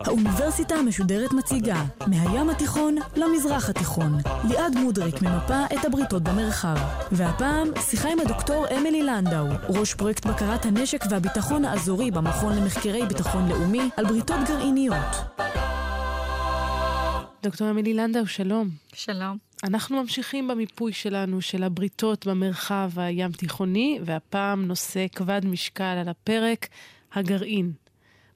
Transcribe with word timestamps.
האוניברסיטה 0.00 0.74
המשודרת 0.74 1.32
מציגה 1.32 1.84
מהים 2.06 2.50
התיכון 2.50 2.96
למזרח 3.16 3.70
התיכון. 3.70 4.12
ליעד 4.48 4.76
מודריק 4.76 5.22
ממפה 5.22 5.64
את 5.74 5.84
הבריתות 5.84 6.22
במרחב. 6.22 6.76
והפעם 7.12 7.68
שיחה 7.80 8.08
עם 8.08 8.20
הדוקטור 8.20 8.66
אמילי 8.78 9.02
לנדאו, 9.02 9.46
ראש 9.68 9.94
פרויקט 9.94 10.26
בקרת 10.26 10.66
הנשק 10.66 11.04
והביטחון 11.10 11.64
האזורי 11.64 12.10
במכון 12.10 12.56
למחקרי 12.56 13.06
ביטחון 13.06 13.48
לאומי 13.48 13.90
על 13.96 14.06
בריתות 14.06 14.40
גרעיניות. 14.48 15.16
דוקטור 17.42 17.70
אמילי 17.70 17.94
לנדאו, 17.94 18.26
שלום. 18.26 18.68
שלום. 18.92 19.36
אנחנו 19.64 20.02
ממשיכים 20.02 20.48
במיפוי 20.48 20.92
שלנו 20.92 21.40
של 21.40 21.62
הבריתות 21.62 22.26
במרחב 22.26 22.90
הים 22.96 23.32
תיכוני, 23.32 23.98
והפעם 24.04 24.64
נושא 24.66 25.06
כבד 25.14 25.40
משקל 25.44 25.84
על 25.84 26.08
הפרק, 26.08 26.68
הגרעין. 27.12 27.85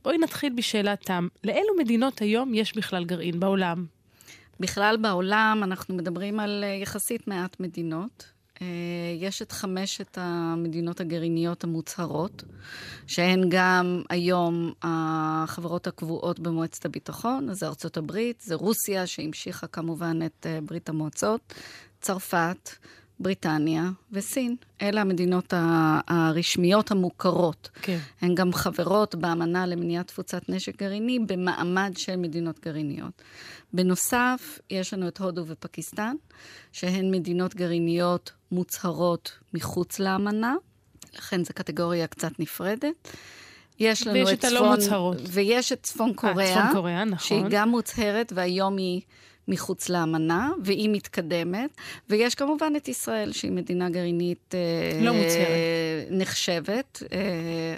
בואי 0.03 0.19
נתחיל 0.19 0.53
בשאלת 0.57 1.03
תם. 1.03 1.29
לאילו 1.45 1.75
מדינות 1.79 2.21
היום 2.21 2.55
יש 2.55 2.77
בכלל 2.77 3.05
גרעין 3.05 3.41
בעולם? 3.41 3.87
בכלל 4.61 4.97
בעולם 4.97 5.61
אנחנו 5.63 5.95
מדברים 5.95 6.41
על 6.41 6.65
אה, 6.65 6.69
יחסית 6.69 7.29
מעט 7.29 7.61
מדינות. 7.61 8.27
אה, 8.63 8.67
יש 9.21 9.43
את 9.43 9.53
חמשת 9.53 10.19
המדינות 10.21 11.01
הגרעיניות 11.01 11.65
המוצהרות, 11.65 12.45
שהן 13.07 13.45
גם 13.49 14.03
היום 14.11 14.73
החברות 14.83 15.87
הקבועות 15.87 16.41
במועצת 16.41 16.85
הביטחון, 16.85 17.55
זה 17.55 17.67
ארצות 17.67 17.97
הברית, 17.97 18.41
זה 18.41 18.55
רוסיה, 18.55 19.07
שהמשיכה 19.07 19.67
כמובן 19.67 20.19
את 20.27 20.47
אה, 20.47 20.59
ברית 20.61 20.89
המועצות, 20.89 21.55
צרפת, 22.01 22.71
בריטניה 23.21 23.91
וסין. 24.13 24.57
אלה 24.83 25.01
המדינות 25.01 25.55
הרשמיות 26.09 26.91
המוכרות. 26.91 27.69
כן. 27.83 27.99
הן 28.21 28.35
גם 28.35 28.53
חברות 28.53 29.15
באמנה 29.15 29.67
למניעת 29.67 30.07
תפוצת 30.07 30.43
נשק 30.49 30.83
גרעיני 30.83 31.19
במעמד 31.19 31.93
של 31.97 32.17
מדינות 32.17 32.61
גרעיניות. 32.61 33.23
בנוסף, 33.73 34.59
יש 34.71 34.95
לנו 34.95 35.09
את 35.09 35.19
הודו 35.19 35.45
ופקיסטן, 35.47 36.17
שהן 36.73 37.11
מדינות 37.11 37.55
גרעיניות 37.55 38.33
מוצהרות 38.53 39.33
מחוץ 39.55 39.99
לאמנה, 39.99 40.55
לכן 41.15 41.45
זו 41.45 41.55
קטגוריה 41.55 42.07
קצת 42.07 42.41
נפרדת. 42.41 43.17
יש 43.81 44.07
לנו 44.07 44.23
את, 44.23 44.29
את 44.33 44.39
צפון... 44.39 44.39
ויש 44.39 44.39
את 44.39 44.45
הלא 44.45 44.71
מוצהרות. 44.71 45.17
ויש 45.29 45.73
את 45.73 45.83
צפון 45.83 46.15
קוריאה. 46.15 46.55
צפון 46.55 46.73
קוריאה, 46.73 47.05
נכון. 47.05 47.19
שהיא 47.19 47.45
גם 47.51 47.69
מוצהרת, 47.69 48.33
והיום 48.37 48.77
היא 48.77 49.01
מחוץ 49.49 49.89
לאמנה, 49.89 50.51
והיא 50.65 50.91
מתקדמת. 50.93 51.71
ויש 52.09 52.35
כמובן 52.35 52.73
את 52.77 52.89
ישראל, 52.89 53.33
שהיא 53.33 53.53
מדינה 53.53 53.91
גרעינית... 53.91 54.55
אה, 54.55 55.05
לא 55.05 55.13
מוצהרת. 55.13 55.81
נחשבת. 56.11 57.03
אה, 57.13 57.77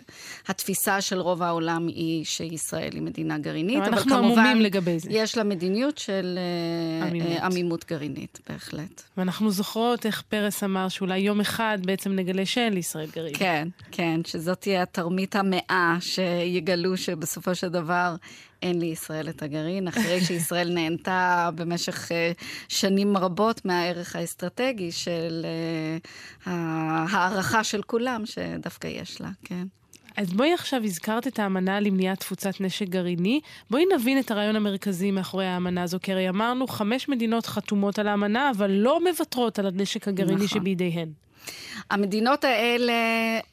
התפיסה 0.49 1.01
של 1.01 1.21
רוב 1.21 1.43
העולם 1.43 1.87
היא 1.89 2.25
שישראל 2.25 2.91
היא 2.93 3.03
מדינה 3.03 3.39
גרעינית, 3.39 3.83
אבל, 3.83 3.89
אבל 3.89 4.03
כמובן... 4.03 4.59
לגבי 4.59 4.99
זה. 4.99 5.09
יש 5.11 5.37
לה 5.37 5.45
מדיניות 5.45 5.99
של 5.99 6.39
אה, 6.39 7.07
עמימות. 7.07 7.39
עמימות 7.43 7.85
גרעינית, 7.91 8.41
בהחלט. 8.49 9.03
ואנחנו 9.17 9.51
זוכרות 9.51 10.07
איך 10.07 10.23
פרס 10.23 10.65
אמר 10.65 10.89
שאולי 10.89 11.19
יום 11.19 11.41
אחד 11.41 11.79
בעצם 11.83 12.13
נגלה 12.13 12.47
שאין 12.47 12.73
לישראל 12.73 13.09
גרעין. 13.17 13.35
כן, 13.39 13.69
כן, 13.91 14.21
שזאת 14.27 14.61
תהיה 14.61 14.83
התרמית 14.83 15.37
המאה 15.37 15.97
שיגלו 16.01 16.97
שבסופו 16.97 17.55
של 17.55 17.69
דבר 17.69 18.15
אין 18.63 18.79
לישראל 18.79 19.29
את 19.29 19.43
הגרעין, 19.43 19.89
אחרי 19.89 20.21
שישראל 20.21 20.73
נהנתה 20.75 21.51
במשך 21.55 22.09
uh, 22.09 22.45
שנים 22.69 23.17
רבות 23.17 23.65
מהערך 23.65 24.17
האסטרטגי 24.17 24.93
של 24.93 25.47
uh, 26.45 26.49
ההערכה 26.51 27.65
של 27.65 27.83
כולם, 27.83 28.27
שדווקא 28.27 28.87
יש 28.87 29.21
לה, 29.21 29.31
כן. 29.45 29.65
אז 30.17 30.33
בואי 30.33 30.53
עכשיו, 30.53 30.85
הזכרת 30.85 31.27
את 31.27 31.39
האמנה 31.39 31.81
למניעת 31.81 32.21
תפוצת 32.21 32.61
נשק 32.61 32.89
גרעיני. 32.89 33.41
בואי 33.71 33.85
נבין 33.95 34.19
את 34.19 34.31
הרעיון 34.31 34.57
המרכזי 34.57 35.11
מאחורי 35.11 35.47
האמנה 35.47 35.83
הזו, 35.83 35.99
כי 36.03 36.13
הרי 36.13 36.29
אמרנו, 36.29 36.67
חמש 36.67 37.09
מדינות 37.09 37.47
חתומות 37.47 37.99
על 37.99 38.09
האמנה, 38.09 38.51
אבל 38.51 38.71
לא 38.71 39.01
מוותרות 39.05 39.59
על 39.59 39.67
הנשק 39.67 40.09
הגרעיני 40.09 40.45
נכון. 40.45 40.61
שבידיהן. 40.61 41.09
המדינות 41.91 42.45
האלה 42.45 42.93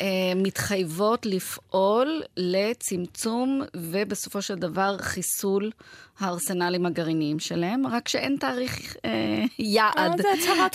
אה, 0.01 0.07
מתחייבות 0.35 1.25
לפעול 1.25 2.21
לצמצום 2.37 3.61
ובסופו 3.75 4.41
של 4.41 4.55
דבר 4.55 4.97
חיסול 4.97 5.71
הארסנלים 6.19 6.85
הגרעיניים 6.85 7.39
שלהם, 7.39 7.87
רק 7.87 8.07
שאין 8.07 8.37
תאריך 8.39 8.95
אה, 9.05 9.43
יעד 9.59 10.21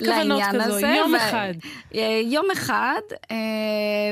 לעניין 0.00 0.60
הזה. 0.60 0.78
כזו, 0.78 0.86
יום 0.86 1.12
ו... 1.12 1.16
אחד. 1.16 1.52
אה, 1.94 2.20
יום 2.24 2.50
אחד, 2.52 3.00
אה, 3.30 3.36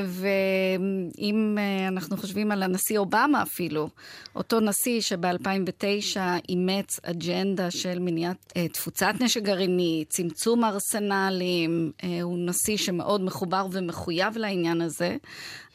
ואם 0.07 1.59
אה, 1.59 1.89
אנחנו 1.89 2.17
חושבים 2.17 2.53
על 2.53 2.63
הנשיא 2.63 2.99
אובמה 2.99 3.43
אפילו, 3.43 3.89
אותו 4.37 4.61
נשיא 4.61 5.01
שב-2009 5.01 6.17
אימץ 6.49 7.01
אג'נדה 7.03 7.71
של 7.71 7.99
מניעת 7.99 8.53
אה, 8.57 8.69
תפוצת 8.69 9.15
נשק 9.21 9.43
גרעיני, 9.43 10.05
צמצום 10.09 10.65
ארסנלים, 10.65 11.93
אה, 12.05 12.23
הוא 12.23 12.39
נשיא 12.39 12.77
שמאוד 12.93 13.21
מחובר 13.21 13.67
ומחויב 13.73 14.39
לעניין 14.39 14.81
הזה. 14.81 15.17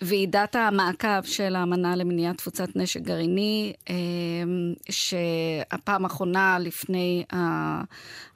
ועידת 0.01 0.55
המעקב 0.55 1.23
של 1.23 1.55
האמנה 1.55 1.95
למניעת 1.95 2.38
תפוצת 2.38 2.75
נשק 2.75 3.01
גרעיני, 3.01 3.73
אה, 3.89 3.95
שהפעם 4.89 6.03
האחרונה 6.03 6.57
לפני 6.59 7.23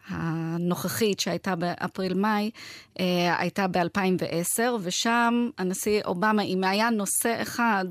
הנוכחית 0.07 1.19
שהייתה 1.19 1.55
באפריל-מאי, 1.55 2.51
אה, 2.99 3.35
הייתה 3.39 3.67
ב-2010, 3.67 4.61
ושם 4.81 5.49
הנשיא 5.57 6.01
אובמה, 6.05 6.41
אם 6.43 6.63
היה 6.63 6.89
נושא 6.89 7.41
אחד 7.41 7.85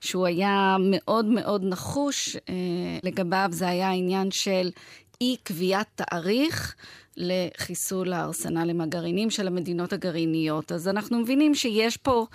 שהוא 0.00 0.26
היה 0.26 0.76
מאוד 0.80 1.24
מאוד 1.24 1.64
נחוש 1.64 2.36
אה, 2.36 2.54
לגביו, 3.02 3.48
זה 3.52 3.68
היה 3.68 3.88
העניין 3.88 4.30
של 4.30 4.70
אי 5.20 5.36
קביעת 5.42 5.86
תאריך 5.94 6.74
לחיסול 7.16 8.12
הארסנלים 8.12 8.80
הגרעיניים 8.80 9.30
של 9.30 9.46
המדינות 9.46 9.92
הגרעיניות. 9.92 10.72
אז 10.72 10.88
אנחנו 10.88 11.18
מבינים 11.18 11.54
שיש 11.54 11.96
פה 11.96 12.26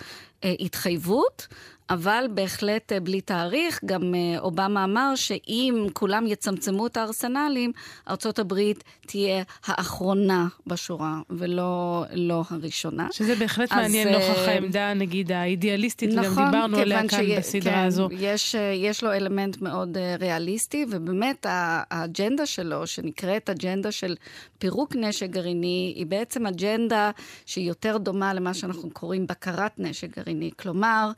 אה, 0.44 0.54
התחייבות, 0.60 1.46
אבל 1.90 2.24
בהחלט 2.34 2.92
אה, 2.92 3.00
בלי 3.00 3.20
תאריך. 3.20 3.80
גם 3.84 4.14
אה, 4.14 4.38
אובמה 4.38 4.84
אמר 4.84 5.12
שאם 5.14 5.86
כולם 5.92 6.26
יצמצמו 6.26 6.86
את 6.86 6.96
הארסנלים, 6.96 7.72
ארצות 8.08 8.38
הברית 8.38 8.84
תהיה 9.06 9.42
האחרונה 9.66 10.46
בשורה, 10.66 11.20
ולא 11.30 12.04
לא 12.12 12.42
הראשונה. 12.50 13.08
שזה 13.12 13.34
בהחלט 13.36 13.72
אז, 13.72 13.78
מעניין 13.78 14.08
נוכח 14.08 14.48
העמדה, 14.48 14.94
נגיד, 14.94 15.32
האידיאליסטית, 15.32 16.10
נכון, 16.10 16.32
וגם 16.32 16.44
דיברנו 16.46 16.78
עליה 16.78 17.08
כאן 17.08 17.24
שיה, 17.24 17.38
בסדרה 17.38 17.72
כן, 17.72 17.78
הזו. 17.78 18.08
יש, 18.12 18.56
יש 18.74 19.04
לו 19.04 19.12
אלמנט 19.12 19.62
מאוד 19.62 19.96
ריאליסטי, 20.20 20.86
ובאמת 20.90 21.46
האג'נדה 21.48 22.46
שלו, 22.46 22.86
שנקראת 22.86 23.50
אג'נדה 23.50 23.92
של 23.92 24.14
פירוק 24.58 24.96
נשק 24.96 25.30
גרעיני, 25.30 25.92
היא 25.96 26.06
בעצם 26.06 26.46
אג'נדה 26.46 27.10
שהיא 27.46 27.68
יותר 27.68 27.96
דומה 27.98 28.34
למה 28.34 28.54
שאנחנו 28.54 28.90
קוראים 28.90 29.26
בקרת 29.26 29.72
נשק 29.78 30.18
גרעיני. 30.18 30.50
כלומר, 30.58 31.10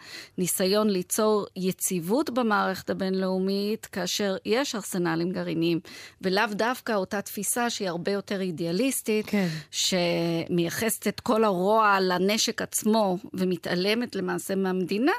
ניסיון 0.61 0.91
ליצור 0.91 1.47
יציבות 1.57 2.31
במערכת 2.31 2.91
הבינלאומית 2.91 3.87
כאשר 3.87 4.37
יש 4.45 4.75
ארסנלים 4.75 5.33
גרעיניים, 5.33 5.81
ולאו 6.23 6.45
דווקא 6.53 6.93
אותה 6.93 7.23
תפיסה 7.23 7.71
שהיא 7.71 7.89
הרבה 7.89 8.13
יותר 8.13 8.41
אידיאליסטית, 8.41 9.27
כן. 9.27 9.49
שמייחסת 9.71 11.09
את 11.09 11.21
כל 11.21 11.45
הרוע 11.45 11.99
לנשק 12.01 12.63
עצמו 12.63 13.19
ומתעלמת 13.35 14.17
למעשה 14.17 14.55
מהמדינה, 14.55 15.13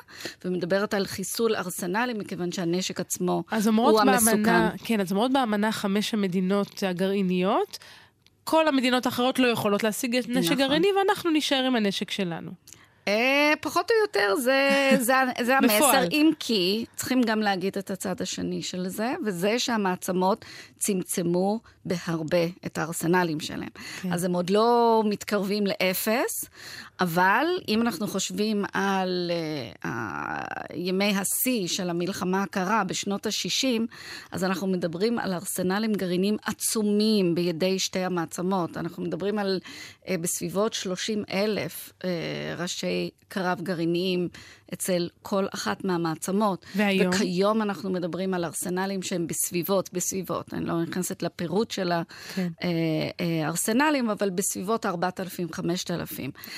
ומדברת 0.46 0.94
על 0.94 1.06
חיסול 1.06 1.56
ארסנלים, 1.56 2.18
מכיוון 2.18 2.52
שהנשק 2.52 3.00
עצמו 3.00 3.44
הוא 3.76 4.02
המסוכן. 4.02 4.78
כן, 4.78 5.00
אז 5.00 5.12
אומרות 5.12 5.34
באמנה 5.34 5.72
חמש 5.72 6.14
המדינות 6.14 6.84
הגרעיניות, 6.88 7.78
כל 8.44 8.68
המדינות 8.68 9.06
האחרות 9.06 9.40
לא 9.40 9.48
יכולות 9.48 9.84
להשיג 9.84 10.16
נשק 10.16 10.30
נכון. 10.30 10.58
גרעיני, 10.58 10.88
ואנחנו 10.98 11.32
נשאר 11.32 11.64
עם 11.64 11.76
הנשק 11.76 12.12
שלנו. 12.12 12.52
אה, 13.10 13.54
פחות 13.62 13.92
או 13.92 13.96
יותר 14.02 14.36
זה, 14.36 14.90
זה, 15.00 15.14
זה 15.42 15.58
המסר, 15.58 16.04
אם 16.12 16.32
כי 16.40 16.86
צריכים 16.96 17.22
גם 17.22 17.40
להגיד 17.40 17.78
את 17.78 17.92
הצד 17.92 18.22
השני 18.22 18.62
של 18.62 18.88
זה, 18.88 19.14
וזה 19.26 19.60
שהמעצמות 19.60 20.46
צמצמו 20.78 21.60
בהרבה 21.90 22.46
את 22.66 22.78
הארסנלים 22.78 23.40
שלהם. 23.40 23.70
כן. 24.02 24.14
אז 24.14 24.24
הם 24.24 24.34
עוד 24.34 24.50
לא 24.50 25.02
מתקרבים 25.06 25.64
לאפס, 25.68 26.46
אבל 27.00 27.46
אם 27.68 27.82
אנחנו 27.82 28.08
חושבים 28.08 28.66
על 28.74 29.32
uh, 29.84 29.88
ימי 30.74 31.14
השיא 31.18 31.68
של 31.68 31.90
המלחמה 31.90 32.44
הקרה 32.44 32.84
בשנות 32.84 33.26
ה-60, 33.26 33.82
אז 34.32 34.44
אנחנו 34.44 34.68
מדברים 34.68 35.20
על 35.20 35.34
ארסנלים 35.34 35.94
גרעינים 35.94 36.38
עצומים 36.46 37.36
בידי 37.36 37.80
שתי 37.80 38.00
המעצמות. 38.00 38.78
אנחנו 38.78 39.04
מדברים 39.04 39.40
על 39.40 39.60
uh, 40.04 40.08
בסביבות 40.22 40.74
30 40.74 41.24
אלף 41.32 41.90
uh, 41.90 42.04
ראשי 42.58 43.10
קרב 43.28 43.62
גרעיניים 43.62 44.30
אצל 44.74 45.10
כל 45.22 45.46
אחת 45.54 45.84
מהמעצמות. 45.84 46.66
והיום? 46.76 47.14
וכיום 47.14 47.62
אנחנו 47.62 47.90
מדברים 47.90 48.34
על 48.34 48.46
ארסנלים 48.46 49.02
שהם 49.02 49.28
בסביבות, 49.28 49.90
בסביבות, 49.94 50.54
אני 50.54 50.66
לא 50.66 50.82
נכנסת 50.82 51.24
לפירוט 51.24 51.72
של 51.72 51.92
כן. 52.36 52.48
הארסנלים, 53.20 54.10
אבל 54.10 54.30
בסביבות 54.30 54.86
4,000-5,000. 54.86 54.92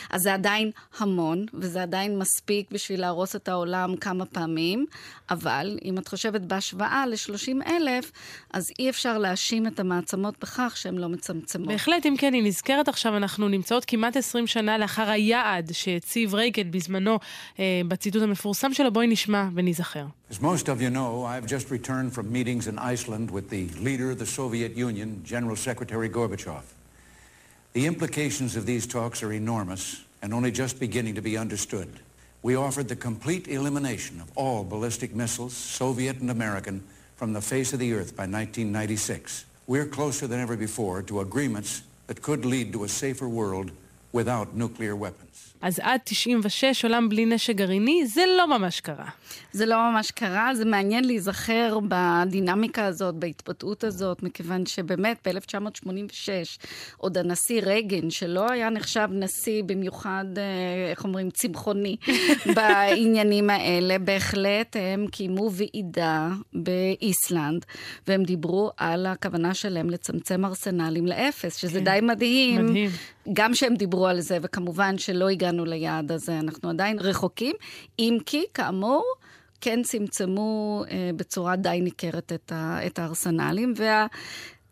אז 0.10 0.22
זה 0.22 0.34
עדיין 0.34 0.72
המון, 0.98 1.46
וזה 1.54 1.82
עדיין 1.82 2.18
מספיק 2.20 2.72
בשביל 2.72 3.02
להרוס 3.02 3.36
את 3.36 3.50
העולם 3.50 3.96
כמה 3.96 4.26
פעמים, 4.26 4.86
אבל 5.30 5.78
אם 5.86 5.98
את 5.98 6.08
חושבת 6.08 6.42
בהשוואה 6.42 7.06
ל-30,000, 7.08 8.06
אז 8.54 8.64
אי 8.80 8.90
אפשר 8.90 9.18
להאשים 9.18 9.68
את 9.68 9.80
המעצמות 9.80 10.36
בכך 10.42 10.74
שהן 10.76 10.98
לא 10.98 11.10
מצמצמות. 11.10 11.68
בהחלט, 11.68 12.06
אם 12.06 12.16
כן, 12.18 12.34
היא 12.34 12.44
נזכרת 12.44 12.88
עכשיו, 12.88 13.18
אנחנו 13.18 13.48
נמצאות 13.48 13.86
כמעט 13.86 14.18
20 14.18 14.48
שנה 14.48 14.78
לאחר 14.78 15.10
היעד 15.10 15.72
שהציב 15.74 16.36
רייגן 16.36 16.72
בזמנו 16.72 17.20
אה, 17.60 17.82
בציטוט 18.01 18.23
המפורסם 18.23 18.73
שלו. 18.73 18.93
בואי 18.93 19.07
נשמע 19.07 19.49
וניזכר. 19.55 20.07
As 20.31 20.41
most 20.41 20.69
of 20.69 20.81
you 20.81 20.91
know, 20.91 21.25
I've 21.25 21.47
just 21.47 21.71
returned 21.71 22.13
from 22.13 22.33
meetings 22.33 22.67
in 22.67 22.79
Iceland 22.79 23.31
with 23.31 23.51
the 23.51 23.69
leader 23.81 24.11
of 24.11 24.19
the 24.19 24.27
Soviet 24.27 24.77
Union, 24.77 25.23
General 25.25 25.57
Secretary 25.57 26.09
Gorbachev. 26.09 26.65
The 27.73 27.87
implications 27.87 28.57
of 28.57 28.65
these 28.67 28.87
talks 28.87 29.23
are 29.23 29.33
enormous 29.33 30.05
and 30.23 30.33
only 30.33 30.51
just 30.51 30.81
beginning 30.81 31.15
to 31.17 31.23
be 31.23 31.37
understood. 31.37 31.91
We 32.43 32.55
offered 32.55 32.89
the 32.89 32.97
complete 32.97 33.49
elimination 33.49 34.21
of 34.21 34.31
all 34.35 34.65
ballistic 34.65 35.15
missiles, 35.15 35.53
Soviet 35.53 36.21
and 36.21 36.31
American, 36.31 36.83
from 37.17 37.33
the 37.33 37.41
face 37.41 37.73
of 37.73 37.81
the 37.81 37.93
earth 37.93 38.17
by 38.17 38.23
1996. 38.23 39.45
We're 39.67 39.87
closer 39.87 40.27
than 40.27 40.41
ever 40.41 40.57
before 40.57 41.03
to 41.03 41.21
agreements 41.21 41.83
that 42.07 42.23
could 42.23 42.45
lead 42.45 42.73
to 42.73 42.85
a 42.85 42.89
safer 42.89 43.29
world 43.29 43.73
without 44.13 44.55
nuclear 44.55 44.95
weapons. 44.95 45.50
אז 45.62 45.80
עד 45.80 46.00
96 46.04 46.86
עולם 46.86 47.10
בלי 47.10 47.26
נשק 47.26 47.56
גרעיני, 47.56 48.06
זה 48.06 48.22
לא 48.38 48.58
ממש 48.58 48.80
קרה. 48.80 49.10
זה 49.52 49.66
לא 49.66 49.92
ממש 49.92 50.12
קרה, 50.12 50.56
זה 50.56 50.66
מעניין 50.66 51.04
להיזכר 51.04 51.80
בדינמיקה 51.88 52.86
הזאת, 52.86 53.16
בהתבטאות 53.16 53.84
הזאת, 53.84 54.24
מכיוון 54.24 54.66
שבאמת 54.66 55.28
ב-1986, 55.28 56.66
עוד 56.98 57.18
הנשיא 57.18 57.62
רייגן, 57.62 58.10
שלא 58.10 58.52
היה 58.52 58.70
נחשב 58.70 59.08
נשיא 59.12 59.64
במיוחד, 59.64 60.26
אה, 60.38 60.44
איך 60.92 61.04
אומרים, 61.04 61.30
צמחוני 61.30 61.96
בעניינים 62.56 63.50
האלה, 63.50 64.00
בהחלט 64.00 64.76
הם 64.80 65.08
קיימו 65.08 65.50
ועידה 65.52 66.30
באיסלנד, 66.54 67.66
והם 68.08 68.24
דיברו 68.24 68.72
על 68.78 69.06
הכוונה 69.06 69.54
שלהם 69.54 69.90
לצמצם 69.90 70.46
ארסנלים 70.46 71.08
לאפס, 71.08 71.56
שזה 71.56 71.80
כן. 71.80 71.86
די 71.86 72.00
מדהים. 72.02 72.66
מדהים. 72.66 72.90
גם 73.34 73.54
שהם 73.54 73.76
דיברו 73.76 74.08
על 74.08 74.20
זה, 74.20 74.38
וכמובן 74.42 74.98
שלא 74.98 75.30
הגענו 75.30 75.51
ליעד 75.60 76.12
הזה, 76.12 76.40
אנחנו 76.40 76.70
עדיין 76.70 77.00
רחוקים, 77.00 77.56
אם 78.00 78.18
כי, 78.26 78.44
כאמור, 78.54 79.06
כן 79.62 79.84
צמצמו 79.84 80.84
אה, 80.92 81.10
בצורה 81.16 81.56
די 81.56 81.80
ניכרת 81.82 82.32
את, 82.34 82.52
ה, 82.52 82.88
את 82.88 83.00
הארסנלים, 83.00 83.74
וה... 83.78 84.08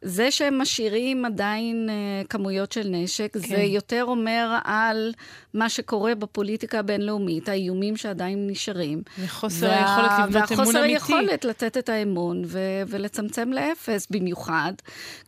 זה 0.02 0.32
שהם 0.32 0.62
משאירים 0.62 1.26
עדיין 1.26 1.90
uh, 1.90 2.28
כמויות 2.28 2.72
של 2.72 2.88
נשק, 2.90 3.34
כן. 3.34 3.40
זה 3.40 3.58
יותר 3.58 4.04
אומר 4.08 4.58
על 4.64 5.14
מה 5.54 5.70
שקורה 5.70 6.16
בפוליטיקה 6.16 6.80
הבינלאומית, 6.80 7.50
האיומים 7.50 7.98
שעדיין 7.98 8.48
נשארים. 8.48 9.02
וחוסר 9.20 9.66
וה... 9.66 9.78
היכולת 9.78 10.12
לבנות 10.30 10.32
אמון 10.32 10.36
אמיתי. 10.36 10.54
והחוסר 10.56 10.82
היכולת 10.82 11.46
לתת 11.46 11.78
את 11.78 11.90
האמון 11.90 12.42
ו- 12.46 12.82
ולצמצם 12.88 13.54
לאפס, 13.54 14.08
במיוחד 14.10 14.74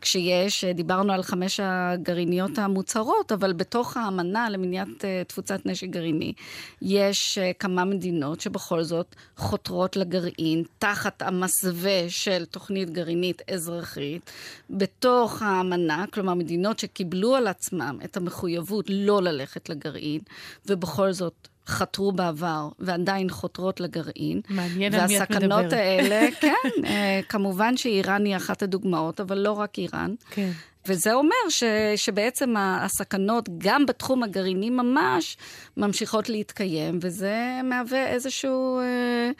כשיש, 0.02 0.64
אה, 0.64 0.74
דיברנו 0.74 1.14
על 1.14 1.24
חמש 1.24 1.60
הגרעיניות 1.64 2.58
המוצהרות, 2.58 3.32
אבל 3.32 3.54
בתוך 3.54 3.98
האמנה 3.98 4.50
למניעת 4.50 4.88
uh, 4.88 5.28
תפוצת 5.28 5.66
נשק 5.66 5.88
גרעיני, 5.88 6.34
יש 6.82 7.38
uh, 7.38 7.58
כמה 7.60 7.86
מדינות 7.86 8.42
שבכל 8.42 8.84
זאת 8.84 9.16
חותרות 9.38 9.96
לגרעין, 9.96 10.64
תחת 10.80 11.22
המסווה 11.22 12.10
של 12.10 12.46
תוכנית 12.46 12.90
גרעינית 12.90 13.42
אזרחית. 13.52 14.32
בתוך 14.72 15.42
האמנה, 15.42 16.06
כלומר 16.14 16.34
מדינות 16.34 16.80
שקיבלו 16.80 17.36
על 17.36 17.48
עצמם 17.48 17.98
את 18.04 18.18
המחויבות 18.18 18.86
לא 18.90 19.22
ללכת 19.22 19.70
לגרעין, 19.70 20.22
ובכל 20.66 21.12
זאת 21.12 21.48
חתרו 21.68 22.12
בעבר 22.12 22.70
ועדיין 22.80 23.30
חותרות 23.30 23.80
לגרעין. 23.80 24.42
מעניין 24.50 24.94
על 24.94 25.08
מי 25.08 25.24
את 25.24 25.32
מדברת. 25.32 25.42
והסכנות 25.42 25.74
האלה, 25.74 26.28
כן, 26.42 26.84
אה, 26.86 27.20
כמובן 27.30 27.78
שאיראן 27.78 28.26
היא 28.26 28.36
אחת 28.36 28.64
הדוגמאות, 28.64 29.20
אבל 29.20 29.38
לא 29.38 29.52
רק 29.52 29.80
איראן. 29.80 30.16
כן. 30.30 30.52
וזה 30.86 31.14
אומר 31.14 31.50
ש, 31.50 31.64
שבעצם 31.96 32.54
הסכנות, 32.58 33.50
גם 33.58 33.86
בתחום 33.86 34.24
הגרעיני 34.24 34.70
ממש, 34.70 35.38
ממשיכות 35.78 36.30
להתקיים, 36.30 37.00
וזה 37.02 37.62
מהווה 37.64 38.08
איזשהו, 38.08 38.80
אה, 38.80 39.32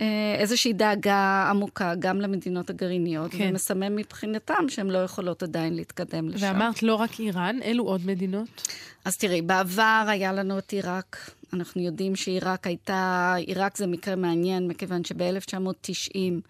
אה, 0.00 0.34
איזושהי 0.38 0.72
דאגה 0.72 1.46
עמוקה 1.50 1.94
גם 1.98 2.20
למדינות 2.20 2.70
הגרעיניות, 2.70 3.30
כן. 3.30 3.48
ומסמם 3.50 3.96
מבחינתם 3.96 4.68
שהן 4.68 4.90
לא 4.90 4.98
יכולות 4.98 5.42
עדיין 5.42 5.74
להתקדם 5.74 6.28
לשם. 6.28 6.46
ואמרת 6.46 6.82
לא 6.82 6.94
רק 6.94 7.20
איראן, 7.20 7.58
אילו 7.62 7.84
עוד 7.84 8.06
מדינות? 8.06 8.68
אז 9.04 9.16
תראי, 9.16 9.42
בעבר 9.42 10.04
היה 10.08 10.32
לנו 10.32 10.58
את 10.58 10.70
עיראק. 10.70 11.30
אנחנו 11.52 11.82
יודעים 11.82 12.16
שעיראק 12.16 12.66
הייתה, 12.66 13.34
עיראק 13.38 13.76
זה 13.76 13.86
מקרה 13.86 14.16
מעניין, 14.16 14.68
מכיוון 14.68 15.04
שב-1990... 15.04 16.40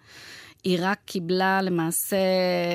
עיראק 0.63 0.99
קיבלה 1.05 1.61
למעשה 1.61 2.17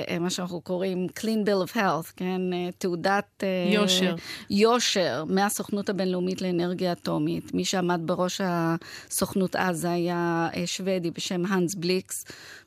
אה, 0.08 0.19
מה 0.19 0.31
שאנחנו 0.31 0.61
קוראים 0.61 1.06
Clean 1.20 1.49
Bill 1.49 1.70
of 1.70 1.76
Health, 1.76 2.12
כן? 2.17 2.52
אה, 2.52 2.69
תעודת... 2.79 3.25
אה, 3.43 3.75
יושר. 3.75 4.14
יושר 4.50 5.25
מהסוכנות 5.29 5.88
הבינלאומית 5.88 6.43
לאנרגיה 6.43 6.93
אטומית. 6.93 7.55
מי 7.55 7.64
שעמד 7.64 8.00
בראש 8.05 8.40
הסוכנות 8.44 9.56
אז 9.56 9.85
היה 9.85 10.49
שוודי 10.67 11.11
בשם 11.11 11.46
האנס 11.46 11.75
בליקס. 11.75 12.25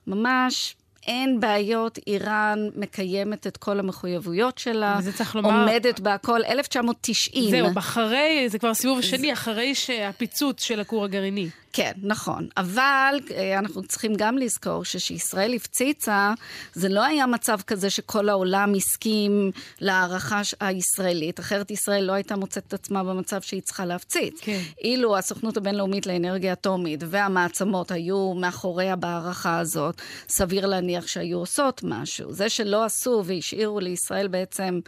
ממש 0.08 0.76
אין 1.08 1.40
בעיות, 1.40 2.00
איראן 2.08 2.60
מקיימת 2.76 3.48
את 3.48 3.58
כל 3.58 3.80
המחויבויות 3.80 4.58
שלה, 4.58 4.96
וזה 5.00 5.14
צריך 5.14 5.36
לומר... 5.36 5.50
עומדת 5.50 6.00
בהכל, 6.00 6.42
1990. 6.44 7.52
זהו, 7.52 7.68
אחרי, 7.78 8.46
זה 8.50 8.60
כבר 8.60 8.70
הסיבוב 8.70 9.00
השני, 9.00 9.34
אחרי 9.34 9.76
שהפיצוץ 9.76 10.64
של 10.64 10.80
הכור 10.80 11.04
הגרעיני. 11.04 11.50
כן, 11.74 11.92
נכון. 12.04 12.48
אבל 12.58 13.16
אה, 13.32 13.60
אנחנו 13.60 13.84
צריכים 13.84 14.14
גם 14.18 14.38
לזכור 14.38 14.86
שכשישראל 14.86 15.54
הפציצה, 15.54 16.34
זה 16.74 16.90
לא 16.90 17.04
היה 17.04 17.26
מצב 17.26 17.60
כזה 17.68 17.90
שכל 17.90 18.30
העולם 18.30 18.74
הסכים 18.76 19.52
להערכה 19.82 20.42
הישראלית, 20.60 21.40
אחרת 21.40 21.72
ישראל 21.72 22.04
לא 22.04 22.14
הייתה 22.14 22.36
מוצאת 22.36 22.64
את 22.68 22.74
עצמה 22.74 23.04
במצב 23.04 23.42
שהיא 23.42 23.62
צריכה 23.62 23.86
להפציץ. 23.86 24.40
כן. 24.42 24.60
אילו 24.84 25.18
הסוכנות 25.18 25.58
הבינלאומית 25.58 26.06
לאנרגיה 26.08 26.54
אטומית 26.54 27.04
והמעצמות 27.10 27.92
היו 27.92 28.34
מאחוריה 28.34 28.96
בהערכה 28.96 29.60
הזאת, 29.60 30.02
סביר 30.30 30.66
להניח 30.66 31.08
שהיו 31.08 31.38
עושות 31.38 31.82
משהו. 31.84 32.34
זה 32.34 32.50
שלא 32.50 32.86
עשו 32.86 33.24
והשאירו 33.26 33.80
לישראל 33.80 34.28
בעצם 34.28 34.80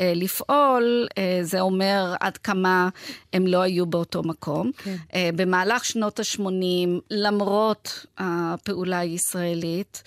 אה, 0.00 0.12
לפעול, 0.14 1.08
אה, 1.18 1.38
זה 1.42 1.60
אומר 1.60 2.14
עד 2.20 2.36
כמה 2.36 2.88
הם 3.32 3.46
לא 3.46 3.60
היו 3.60 3.86
באותו 3.86 4.22
מקום. 4.22 4.70
כן. 4.76 4.96
אה, 5.14 5.30
במהלך 5.34 5.84
שנות 5.84 6.20
ה... 6.20 6.24
ה-80, 6.38 7.00
למרות 7.10 8.06
הפעולה 8.18 8.98
הישראלית, 8.98 10.02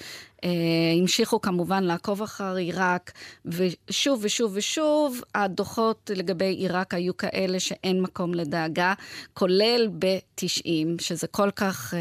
המשיכו 1.02 1.42
כמובן 1.42 1.84
לעקוב 1.84 2.22
אחר 2.22 2.56
עיראק, 2.56 3.12
ושוב 3.46 4.20
ושוב 4.22 4.52
ושוב 4.56 5.22
הדוחות 5.36 6.12
לגבי 6.16 6.46
עיראק 6.46 6.94
היו 6.94 7.18
כאלה 7.18 7.60
שאין 7.60 8.02
מקום 8.02 8.34
לדאגה, 8.34 8.94
כולל 9.34 9.88
ב-90, 10.00 11.02
שזה 11.02 11.28
כל 11.28 11.52
כך 11.52 11.94
אה, 11.94 12.00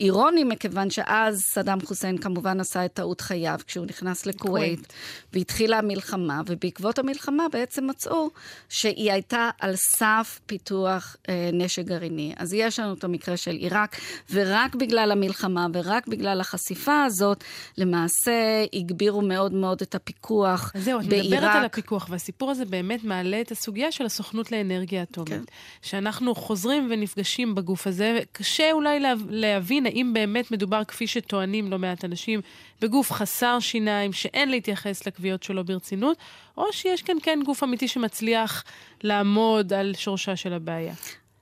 אירוני, 0.00 0.44
מכיוון 0.44 0.90
שאז 0.90 1.40
סדאם 1.40 1.80
חוסיין 1.80 2.18
כמובן 2.18 2.60
עשה 2.60 2.84
את 2.84 2.92
טעות 2.92 3.20
חייו 3.20 3.58
כשהוא 3.66 3.86
נכנס 3.86 4.26
לכווית, 4.26 4.92
והתחילה 5.32 5.78
המלחמה, 5.78 6.40
ובעקבות 6.46 6.98
המלחמה 6.98 7.46
בעצם 7.52 7.86
מצאו 7.86 8.30
שהיא 8.68 9.12
הייתה 9.12 9.50
על 9.60 9.76
סף 9.76 10.40
פיתוח 10.46 11.16
אה, 11.28 11.50
נשק 11.52 11.84
גרעיני. 11.84 12.32
אז 12.36 12.54
יש 12.54 12.78
לנו 12.78 12.94
את 12.94 13.04
המקרה 13.04 13.36
של 13.36 13.50
עיראק, 13.50 13.96
ורק 14.32 14.74
בגלל 14.74 15.12
המלחמה 15.12 15.66
ורק 15.72 16.06
בגלל 16.06 16.40
החשיפה 16.40 17.04
הזאת, 17.04 17.44
למעשה 17.78 18.64
הגבירו 18.72 19.22
מאוד 19.22 19.52
מאוד 19.52 19.82
את 19.82 19.94
הפיקוח 19.94 20.72
בעיראק. 20.74 20.84
זהו, 20.84 21.00
את 21.00 21.24
מדברת 21.24 21.56
על 21.56 21.64
הפיקוח, 21.64 22.06
והסיפור 22.10 22.50
הזה 22.50 22.64
באמת 22.64 23.04
מעלה 23.04 23.40
את 23.40 23.50
הסוגיה 23.50 23.92
של 23.92 24.06
הסוכנות 24.06 24.52
לאנרגיה 24.52 25.02
אטומית. 25.02 25.30
כן. 25.30 25.42
שאנחנו 25.82 26.34
חוזרים 26.34 26.88
ונפגשים 26.90 27.54
בגוף 27.54 27.86
הזה, 27.86 28.18
וקשה 28.22 28.72
אולי 28.72 29.00
להבין 29.28 29.86
האם 29.86 30.12
באמת 30.12 30.50
מדובר, 30.50 30.84
כפי 30.84 31.06
שטוענים 31.06 31.70
לא 31.70 31.78
מעט 31.78 32.04
אנשים, 32.04 32.40
בגוף 32.80 33.12
חסר 33.12 33.60
שיניים, 33.60 34.12
שאין 34.12 34.50
להתייחס 34.50 35.06
לקביעות 35.06 35.42
שלו 35.42 35.64
ברצינות, 35.64 36.16
או 36.56 36.72
שיש 36.72 37.02
כאן 37.02 37.16
כן 37.22 37.40
גוף 37.44 37.62
אמיתי 37.62 37.88
שמצליח 37.88 38.64
לעמוד 39.02 39.72
על 39.72 39.94
שורשה 39.94 40.36
של 40.36 40.52
הבעיה. 40.52 40.94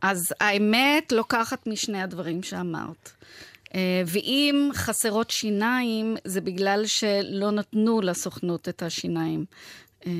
אז 0.02 0.34
האמת 0.40 1.12
לוקחת 1.12 1.66
משני 1.66 2.02
הדברים 2.02 2.42
שאמרת. 2.42 3.12
אה, 3.74 4.02
ואם 4.06 4.70
חסרות 4.74 5.30
שיניים, 5.30 6.16
זה 6.24 6.40
בגלל 6.40 6.86
שלא 6.86 7.50
נתנו 7.50 8.00
לסוכנות 8.00 8.68
את 8.68 8.82
השיניים. 8.82 9.44
אה, 10.06 10.12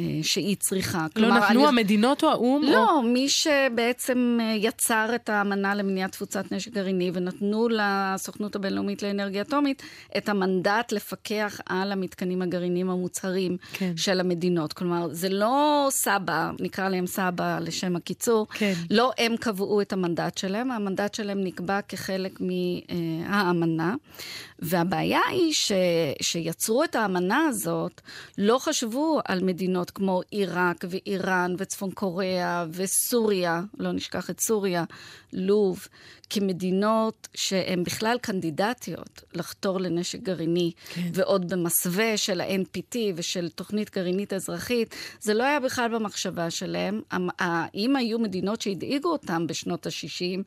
אה, 0.00 0.04
שהיא 0.22 0.56
צריכה. 0.56 1.02
לא 1.02 1.08
כלומר, 1.14 1.38
נתנו 1.38 1.60
אני... 1.60 1.68
המדינות 1.68 2.24
או 2.24 2.28
האו"ם? 2.28 2.62
לא, 2.62 2.90
או... 2.90 3.02
מי 3.02 3.28
שבעצם 3.28 4.38
אה, 4.40 4.54
יצר 4.56 5.10
את 5.14 5.28
האמנה 5.28 5.74
למניעת 5.74 6.12
תפוצת 6.12 6.52
נשק 6.52 6.72
גרעיני, 6.72 7.10
ונתנו 7.14 7.68
לסוכנות 7.68 8.56
הבינלאומית 8.56 9.02
לאנרגיה 9.02 9.42
אטומית 9.42 9.82
את 10.16 10.28
המנדט 10.28 10.92
לפקח 10.92 11.60
על 11.66 11.92
המתקנים 11.92 12.42
הגרעיניים 12.42 12.90
המוצהרים 12.90 13.56
כן. 13.72 13.92
של 13.96 14.20
המדינות. 14.20 14.72
כלומר, 14.72 15.08
זה 15.12 15.28
לא 15.28 15.86
סבא, 15.90 16.50
נקרא 16.60 16.88
להם 16.88 17.06
סבא 17.06 17.58
לשם 17.58 17.96
הקיצור, 17.96 18.46
כן. 18.50 18.72
לא 18.90 19.12
הם 19.18 19.36
קבעו 19.36 19.80
את 19.80 19.92
המנדט 19.92 20.38
שלהם, 20.38 20.70
המנדט 20.70 21.14
שלהם 21.14 21.44
נקבע 21.44 21.80
כחלק 21.82 22.40
מהאמנה. 22.40 23.94
והבעיה 24.58 25.20
היא 25.30 25.52
ש, 25.52 25.72
שיצרו 26.22 26.84
את 26.84 26.96
האמנה 26.96 27.46
הזאת, 27.48 28.00
לא 28.38 28.58
חשבו 28.58 29.07
על 29.24 29.44
מדינות 29.44 29.90
כמו 29.90 30.20
עיראק 30.30 30.84
ואיראן 30.88 31.54
וצפון 31.58 31.90
קוריאה 31.90 32.66
וסוריה, 32.70 33.62
לא 33.78 33.92
נשכח 33.92 34.30
את 34.30 34.40
סוריה, 34.40 34.84
לוב, 35.32 35.88
כמדינות 36.30 37.28
שהן 37.34 37.84
בכלל 37.84 38.16
קנדידטיות 38.20 39.22
לחתור 39.34 39.80
לנשק 39.80 40.18
גרעיני, 40.22 40.72
כן. 40.88 41.10
ועוד 41.14 41.52
במסווה 41.52 42.16
של 42.16 42.40
ה-NPT 42.40 42.96
ושל 43.14 43.48
תוכנית 43.48 43.94
גרעינית 43.94 44.32
אזרחית, 44.32 44.94
זה 45.20 45.34
לא 45.34 45.44
היה 45.44 45.60
בכלל 45.60 45.94
במחשבה 45.94 46.50
שלהם. 46.50 47.00
אם 47.74 47.96
היו 47.96 48.18
מדינות 48.18 48.60
שהדאיגו 48.60 49.08
אותם 49.08 49.46
בשנות 49.46 49.86
ה-60, 49.86 50.42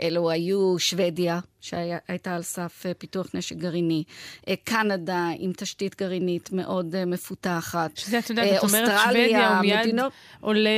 אלו 0.00 0.30
היו 0.30 0.78
שוודיה, 0.78 1.40
שהייתה 1.66 2.34
על 2.34 2.42
סף 2.42 2.82
אה, 2.86 2.94
פיתוח 2.94 3.26
נשק 3.34 3.56
גרעיני, 3.56 4.04
אה, 4.48 4.54
קנדה 4.64 5.28
עם 5.38 5.52
תשתית 5.56 5.96
גרעינית 5.98 6.50
מאוד 6.52 6.94
אה, 6.94 7.04
מפותחת, 7.04 7.96
שזה, 7.96 8.18
את 8.18 8.30
יודעת, 8.30 8.58
את 8.58 8.62
אומרת 8.62 9.00
שוודיה, 9.04 9.60
מיד. 9.60 9.94
עולה, 10.40 10.70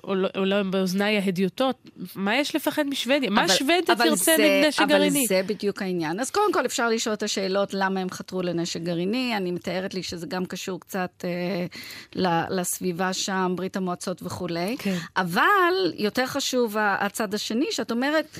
עולה, 0.00 0.28
עולה 0.36 0.62
באוזניי 0.62 1.18
ההדיוטות, 1.18 1.90
מה 2.14 2.36
יש 2.36 2.56
לפחד 2.56 2.86
משוודיה? 2.86 3.30
מה 3.30 3.48
שוודיה 3.48 3.96
תרצה 3.96 4.36
מנשק 4.38 4.82
גרעיני? 4.88 5.18
אבל 5.18 5.26
זה 5.28 5.42
בדיוק 5.46 5.82
העניין. 5.82 6.20
אז 6.20 6.30
קודם 6.30 6.52
כל 6.52 6.66
אפשר 6.66 6.88
לשאול 6.88 7.14
את 7.14 7.22
השאלות 7.22 7.74
למה 7.74 8.00
הם 8.00 8.10
חתרו 8.10 8.42
לנשק 8.42 8.80
גרעיני, 8.80 9.36
אני 9.36 9.50
מתארת 9.50 9.94
לי 9.94 10.02
שזה 10.02 10.26
גם 10.26 10.46
קשור 10.46 10.80
קצת 10.80 11.24
אה, 11.24 11.66
לסביבה 12.50 13.12
שם, 13.12 13.52
ברית 13.56 13.76
המועצות 13.76 14.22
וכולי, 14.22 14.76
כן. 14.78 14.96
אבל 15.16 15.92
יותר 15.94 16.26
חשוב 16.26 16.76
הצד 16.78 17.34
השני, 17.34 17.66
שאת 17.70 17.90
אומרת, 17.90 18.38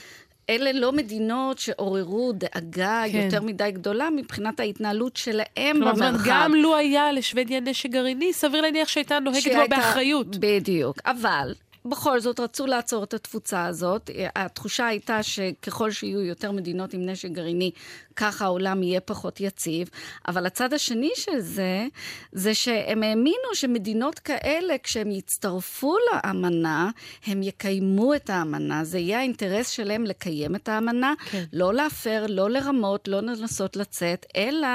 אלה 0.51 0.73
לא 0.73 0.93
מדינות 0.93 1.59
שעוררו 1.59 2.33
דאגה 2.33 3.03
כן. 3.13 3.19
יותר 3.25 3.43
מדי 3.43 3.71
גדולה 3.71 4.09
מבחינת 4.11 4.61
ההתנהלות 4.61 5.17
שלהם 5.17 5.81
במרחב. 5.81 5.95
כלומר, 5.95 6.13
גם 6.27 6.55
לו 6.55 6.77
היה 6.77 7.13
לשוודיה 7.13 7.61
נשק 7.61 7.91
גרעיני, 7.91 8.33
סביר 8.33 8.61
להניח 8.61 8.89
שהייתה 8.89 9.19
נוהגת 9.19 9.41
שהייתה, 9.41 9.61
בו 9.61 9.69
באחריות. 9.69 10.37
בדיוק. 10.37 10.99
אבל 11.07 11.55
בכל 11.87 12.21
זאת 12.21 12.41
רצו 12.41 12.67
לעצור 12.67 13.05
את 13.05 13.15
התפוצה 13.15 13.65
הזאת. 13.65 14.11
התחושה 14.37 14.87
הייתה 14.87 15.23
שככל 15.23 15.91
שיהיו 15.91 16.21
יותר 16.21 16.53
מדינות 16.53 16.95
עם 16.95 17.07
נשק 17.07 17.29
גרעיני, 17.29 17.71
ככה 18.17 18.45
העולם 18.45 18.83
יהיה 18.83 19.01
פחות 19.01 19.41
יציב. 19.41 19.89
אבל 20.29 20.47
הצד 20.47 20.73
השני 20.73 21.11
של 21.15 21.41
זה, 21.41 21.87
זה 22.33 22.55
שהם 22.55 23.03
האמינו 23.03 23.55
שמדינות 23.55 24.19
כאלה, 24.19 24.75
כשהם 24.83 25.11
יצטרפו 25.11 25.97
לאמנה, 26.13 26.91
הם 27.27 27.43
יקיימו 27.43 28.15
את 28.15 28.31
האמנה. 28.31 28.85
זה 28.85 28.99
יהיה 28.99 29.19
האינטרס 29.19 29.69
שלהם 29.69 30.05
לקיים 30.05 30.55
את 30.55 30.69
האמנה, 30.69 31.15
כן. 31.31 31.45
לא 31.53 31.75
להפר, 31.75 32.27
לא 32.29 32.51
לרמות, 32.51 33.09
לא 33.09 33.21
לנסות 33.21 33.77
לצאת, 33.77 34.27
אלא 34.37 34.69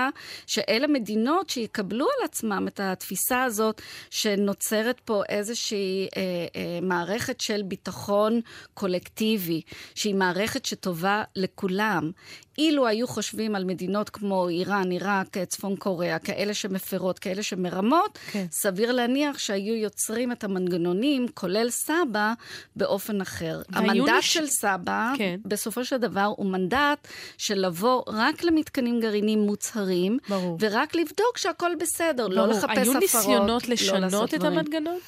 שאלה 0.47 0.87
מדינות 0.87 1.49
שיקבלו 1.49 2.05
על 2.05 2.25
עצמם 2.25 2.65
את 2.67 2.79
התפיסה 2.79 3.43
הזאת 3.43 3.81
שנוצרת 4.09 4.99
פה 5.05 5.23
איזושהי 5.29 6.07
אה, 6.17 6.21
אה, 6.55 6.79
מערכת 6.99 7.41
של 7.41 7.61
ביטחון 7.61 8.41
קולקטיבי, 8.73 9.61
שהיא 9.95 10.15
מערכת 10.15 10.65
שטובה 10.65 11.23
לכולם. 11.35 12.11
אילו 12.57 12.87
היו 12.87 13.07
חושבים 13.07 13.55
על 13.55 13.63
מדינות 13.63 14.09
כמו 14.09 14.47
איראן, 14.49 14.91
עיראק, 14.91 15.37
צפון 15.37 15.75
קוריאה, 15.75 16.19
כאלה 16.19 16.53
שמפרות, 16.53 17.19
כאלה 17.19 17.43
שמרמות, 17.43 18.19
כן. 18.31 18.45
סביר 18.51 18.91
להניח 18.91 19.37
שהיו 19.37 19.75
יוצרים 19.75 20.31
את 20.31 20.43
המנגנונים, 20.43 21.27
כולל 21.33 21.69
סבא, 21.69 22.33
באופן 22.75 23.21
אחר. 23.21 23.61
המנדט 23.73 24.09
נש... 24.09 24.33
של 24.33 24.47
סבא, 24.47 25.11
כן. 25.17 25.39
בסופו 25.45 25.85
של 25.85 25.97
דבר, 25.97 26.33
הוא 26.35 26.45
מנדט 26.45 27.07
של 27.37 27.65
לבוא 27.65 28.03
רק 28.07 28.43
למתקנים 28.43 28.99
גרעיניים 28.99 29.39
מוצהרים, 29.39 30.17
ברור. 30.29 30.57
ורק 30.61 30.95
לבדוק 30.95 31.37
שהכל 31.37 31.71
בסדר, 31.79 32.27
לא 32.27 32.35
ברור. 32.35 32.47
לא 32.47 32.53
לחפש 32.53 32.63
הפרות. 32.63 32.77
היו 32.77 32.99
ניסיונות 32.99 33.67
לא 33.67 33.73
לשנות 33.73 34.33
את 34.33 34.43
המנגנון? 34.43 34.99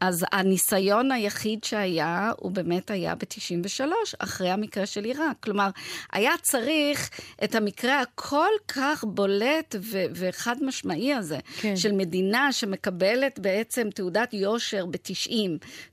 אז 0.00 0.24
הניסיון 0.32 1.12
היחיד 1.12 1.64
שהיה, 1.64 2.32
הוא 2.36 2.52
באמת 2.52 2.90
היה 2.90 3.14
ב-93, 3.14 3.80
אחרי 4.18 4.50
המקרה 4.50 4.86
של 4.86 5.04
עיראק. 5.04 5.36
כלומר, 5.40 5.70
היה 6.12 6.32
צריך 6.42 7.10
את 7.44 7.54
המקרה 7.54 8.00
הכל 8.00 8.48
כך 8.68 9.04
בולט 9.08 9.74
ו- 9.80 10.04
וחד 10.14 10.56
משמעי 10.62 11.14
הזה, 11.14 11.38
כן. 11.60 11.76
של 11.76 11.92
מדינה 11.92 12.52
שמקבלת 12.52 13.38
בעצם 13.38 13.90
תעודת 13.90 14.34
יושר 14.34 14.86
ב-90, 14.86 15.32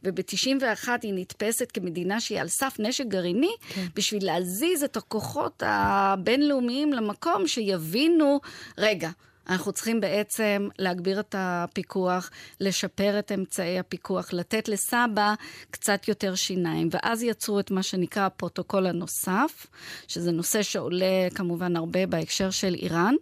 וב-91 0.04 0.88
היא 1.02 1.14
נתפסת 1.16 1.72
כמדינה 1.72 2.20
שהיא 2.20 2.42
על 2.42 2.48
סף 2.48 2.76
נשק 2.80 3.06
גרעיני, 3.06 3.56
כן. 3.70 3.86
בשביל 3.96 4.26
להזיז 4.26 4.84
את 4.84 4.98
הכוחות 4.98 5.64
הבינלאומיים 5.66 6.94
למקום 6.94 7.48
שיבינו, 7.48 8.40
רגע, 8.78 9.10
אנחנו 9.50 9.72
צריכים 9.72 10.02
בעצם 10.02 10.68
להגביר 10.80 11.20
את 11.20 11.36
הפיקוח, 11.38 12.30
לשפר 12.60 13.20
את 13.20 13.32
אמצעי 13.32 13.80
הפיקוח, 13.80 14.34
לתת 14.34 14.68
לסבא 14.68 15.34
קצת 15.72 16.08
יותר 16.08 16.36
שיניים. 16.36 16.90
ואז 16.92 17.24
יצרו 17.24 17.60
את 17.60 17.72
מה 17.72 17.84
שנקרא 17.84 18.26
הפרוטוקול 18.26 18.88
הנוסף, 18.88 19.68
שזה 20.08 20.32
נושא 20.32 20.62
שעולה 20.62 21.28
כמובן 21.36 21.76
הרבה 21.76 22.06
בהקשר 22.06 22.50
של 22.50 22.74
איראן. 22.74 23.16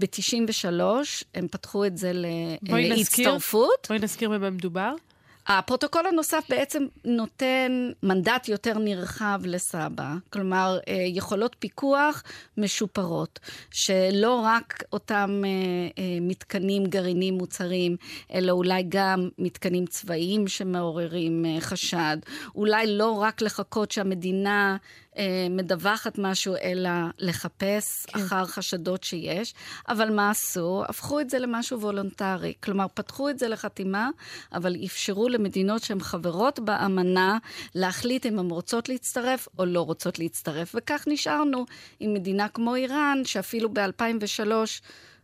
ב-93 0.00 0.82
הם 1.34 1.48
פתחו 1.48 1.84
את 1.84 1.96
זה 1.96 2.12
להצטרפות. 2.62 3.86
בואי 3.88 3.98
נזכיר 3.98 4.30
במה 4.30 4.50
מדובר. 4.50 4.94
הפרוטוקול 5.58 6.06
הנוסף 6.06 6.44
בעצם 6.48 6.86
נותן 7.04 7.90
מנדט 8.02 8.48
יותר 8.48 8.78
נרחב 8.78 9.40
לסבא, 9.44 10.14
כלומר 10.32 10.78
אה, 10.88 10.94
יכולות 11.06 11.56
פיקוח 11.58 12.22
משופרות, 12.56 13.40
שלא 13.70 14.40
רק 14.44 14.82
אותם 14.92 15.42
אה, 15.44 15.50
אה, 16.02 16.18
מתקנים 16.20 16.86
גרעינים 16.86 17.34
מוצרים, 17.34 17.96
אלא 18.34 18.52
אולי 18.52 18.84
גם 18.88 19.28
מתקנים 19.38 19.86
צבאיים 19.86 20.48
שמעוררים 20.48 21.44
חשד, 21.60 22.16
אולי 22.54 22.96
לא 22.96 23.10
רק 23.10 23.42
לחכות 23.42 23.90
שהמדינה 23.90 24.76
מדווחת 25.50 26.18
משהו, 26.18 26.54
אלא 26.62 26.90
לחפש 27.18 28.06
כן. 28.06 28.20
אחר 28.20 28.44
חשדות 28.44 29.04
שיש. 29.04 29.54
אבל 29.88 30.10
מה 30.10 30.30
עשו? 30.30 30.84
הפכו 30.88 31.20
את 31.20 31.30
זה 31.30 31.38
למשהו 31.38 31.80
וולונטרי. 31.80 32.54
כלומר, 32.62 32.86
פתחו 32.94 33.28
את 33.30 33.38
זה 33.38 33.48
לחתימה, 33.48 34.10
אבל 34.52 34.76
אפשרו 34.84 35.28
למדינות 35.40 35.82
שהן 35.82 36.00
חברות 36.00 36.58
באמנה 36.58 37.38
להחליט 37.74 38.26
אם 38.26 38.38
הן 38.38 38.50
רוצות 38.50 38.88
להצטרף 38.88 39.48
או 39.58 39.64
לא 39.64 39.80
רוצות 39.80 40.18
להצטרף. 40.18 40.74
וכך 40.78 41.04
נשארנו 41.06 41.66
עם 42.00 42.14
מדינה 42.14 42.48
כמו 42.48 42.74
איראן, 42.74 43.22
שאפילו 43.24 43.68
ב-2003 43.74 44.52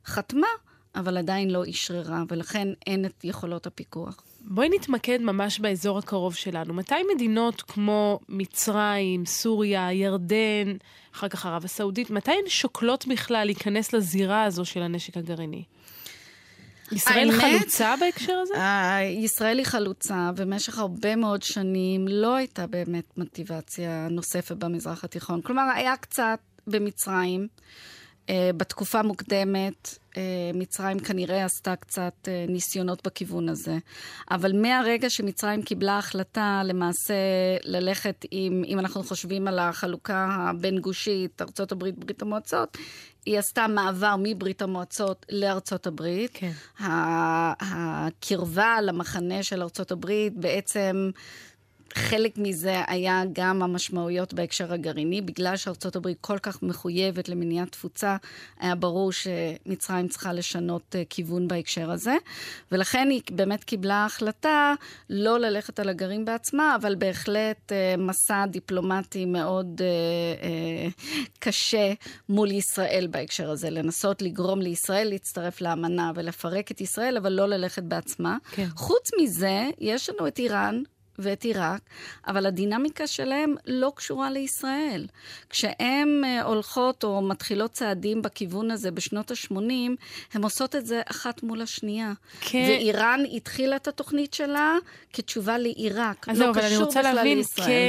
חתמה, 0.06 0.46
אבל 0.94 1.16
עדיין 1.16 1.50
לא 1.50 1.62
אשררה, 1.70 2.23
ולכן 2.28 2.68
אין 2.87 3.04
את 3.04 3.25
יכולות 3.25 3.66
הפיקוח. 3.66 4.23
בואי 4.40 4.68
נתמקד 4.68 5.18
ממש 5.20 5.58
באזור 5.58 5.99
הקרוב 5.99 6.35
שלנו. 6.35 6.75
מתי 6.75 6.94
מדינות 7.14 7.62
כמו 7.62 8.20
מצרים, 8.28 9.26
סוריה, 9.26 9.92
ירדן, 9.92 10.76
אחר 11.14 11.28
כך 11.28 11.46
ערב 11.46 11.64
הסעודית, 11.64 12.11
מתי 12.11 12.30
הן 12.30 12.49
שוקלות 12.49 13.06
בכלל 13.06 13.44
להיכנס 13.44 13.92
לזירה 13.92 14.44
הזו 14.44 14.64
של 14.64 14.82
הנשק 14.82 15.16
הגרעיני? 15.16 15.64
ישראל 16.93 17.31
האמת, 17.31 17.61
חלוצה 17.61 17.95
בהקשר 18.00 18.33
הזה? 18.33 18.55
אה, 18.55 19.02
ישראל 19.02 19.59
היא 19.59 19.66
חלוצה, 19.66 20.31
ובמשך 20.37 20.78
הרבה 20.78 21.16
מאוד 21.16 21.43
שנים 21.43 22.09
לא 22.09 22.35
הייתה 22.35 22.66
באמת 22.66 23.19
מוטיבציה 23.19 24.09
נוספת 24.11 24.57
במזרח 24.57 25.05
התיכון. 25.05 25.43
כלומר, 25.43 25.62
היה 25.75 25.97
קצת 25.97 26.38
במצרים. 26.66 27.49
אה, 28.30 28.50
בתקופה 28.56 29.02
מוקדמת, 29.02 29.99
אה, 30.16 30.23
מצרים 30.54 30.99
כנראה 30.99 31.45
עשתה 31.45 31.76
קצת 31.76 32.28
אה, 32.28 32.45
ניסיונות 32.49 33.06
בכיוון 33.06 33.49
הזה. 33.49 33.78
אבל 34.30 34.61
מהרגע 34.62 35.11
שמצרים 35.11 35.62
קיבלה 35.62 35.99
החלטה 35.99 36.62
למעשה 36.64 37.14
ללכת 37.64 38.25
עם, 38.30 38.62
אם 38.66 38.78
אנחנו 38.78 39.02
חושבים 39.02 39.49
על 39.49 39.59
החלוקה 39.59 40.28
הבין-גושית, 40.30 41.42
ארצות 41.42 41.73
הברית, 41.73 41.99
ברית 41.99 42.23
המועצות, 42.23 42.78
היא 43.26 43.38
עשתה 43.38 43.66
מעבר 43.66 44.14
מברית 44.18 44.62
המועצות 44.62 45.26
לארצות 45.30 45.87
הברית. 45.87 46.30
כן. 46.35 46.52
הקרבה 47.61 48.80
למחנה 48.83 49.42
של 49.42 49.62
ארצות 49.62 49.92
הברית 49.92 50.33
בעצם... 50.37 51.11
חלק 51.97 52.38
מזה 52.38 52.83
היה 52.87 53.23
גם 53.33 53.62
המשמעויות 53.62 54.35
בהקשר 54.35 54.73
הגרעיני, 54.73 55.21
בגלל 55.21 55.57
שארצות 55.57 55.97
הברית 55.97 56.19
כל 56.21 56.38
כך 56.38 56.62
מחויבת 56.62 57.29
למניעת 57.29 57.73
תפוצה, 57.73 58.17
היה 58.61 58.75
ברור 58.75 59.12
שמצרים 59.12 60.09
צריכה 60.09 60.33
לשנות 60.33 60.95
uh, 60.95 60.99
כיוון 61.11 61.49
בהקשר 61.49 61.91
הזה, 61.91 62.15
ולכן 62.73 63.09
היא 63.11 63.23
באמת 63.31 63.65
קיבלה 63.65 64.05
החלטה 64.05 64.75
לא 65.11 65.38
ללכת 65.38 65.81
על 65.81 65.88
הגרעין 65.88 66.25
בעצמה, 66.25 66.76
אבל 66.81 66.95
בהחלט 66.95 67.73
uh, 67.73 68.00
מסע 68.00 68.47
דיפלומטי 68.47 69.25
מאוד 69.25 69.81
uh, 69.81 70.93
קשה 71.38 71.93
מול 72.29 72.50
ישראל 72.50 73.09
בהקשר 73.11 73.50
הזה, 73.50 73.71
לנסות 73.71 74.23
לגרום 74.23 74.61
לישראל 74.61 75.09
להצטרף 75.09 75.61
לאמנה 75.61 76.12
ולפרק 76.15 76.71
את 76.71 76.81
ישראל, 76.81 77.17
אבל 77.17 77.33
לא 77.33 77.49
ללכת 77.49 77.83
בעצמה. 77.83 78.37
כן. 78.50 78.67
חוץ 78.76 79.11
מזה, 79.21 79.71
יש 79.79 80.11
לנו 80.11 80.26
את 80.29 80.38
איראן, 80.38 80.83
ואת 81.18 81.42
עיראק, 81.42 81.80
אבל 82.26 82.46
הדינמיקה 82.46 83.06
שלהם 83.06 83.54
לא 83.66 83.92
קשורה 83.96 84.30
לישראל. 84.30 85.06
כשהן 85.50 86.23
אה, 86.25 86.42
הולכות 86.42 87.04
או 87.04 87.23
מתחילות 87.23 87.73
צעדים 87.73 88.23
בכיוון 88.23 88.70
הזה 88.70 88.90
בשנות 88.90 89.30
ה-80, 89.30 89.90
הן 90.32 90.42
עושות 90.42 90.76
את 90.76 90.87
זה 90.87 91.02
אחת 91.11 91.42
מול 91.42 91.62
השנייה. 91.62 92.12
כן. 92.40 92.64
ואיראן 92.68 93.20
התחילה 93.32 93.76
את 93.76 93.88
התוכנית 93.88 94.35
שלה 94.35 94.75
כתשובה 95.12 95.58
לעיראק. 95.58 96.28
אז 96.28 96.38
לא 96.38 96.44
זהו, 96.44 96.54
אבל 96.54 96.64
אני 96.64 96.76
רוצה 96.76 97.02
להבין 97.02 97.42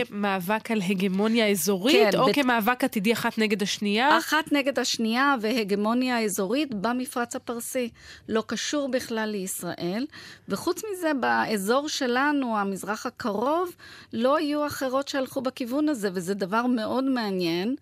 כמאבק 0.07 0.71
על 0.71 0.81
הגמוניה 0.89 1.49
אזורית, 1.49 2.11
כן, 2.11 2.19
או 2.19 2.27
בת... 2.27 2.35
כמאבק 2.35 2.83
עתידי 2.83 3.13
אחת 3.13 3.37
נגד 3.37 3.61
השנייה? 3.63 4.17
אחת 4.17 4.51
נגד 4.51 4.79
השנייה 4.79 5.35
והגמוניה 5.41 6.19
אזורית 6.19 6.73
במפרץ 6.73 7.35
הפרסי. 7.35 7.89
לא 8.29 8.43
קשור 8.47 8.89
בכלל 8.89 9.29
לישראל. 9.29 10.05
וחוץ 10.49 10.81
מזה, 10.91 11.11
באזור 11.13 11.89
שלנו, 11.89 12.57
המזרח 12.57 13.05
הקרוב 13.17 13.75
לא 14.13 14.39
יהיו 14.39 14.67
אחרות 14.67 15.07
שהלכו 15.07 15.41
בכיוון 15.41 15.89
הזה, 15.89 16.09
וזה 16.13 16.33
דבר 16.33 16.65
מאוד 16.65 17.03
מעניין. 17.03 17.75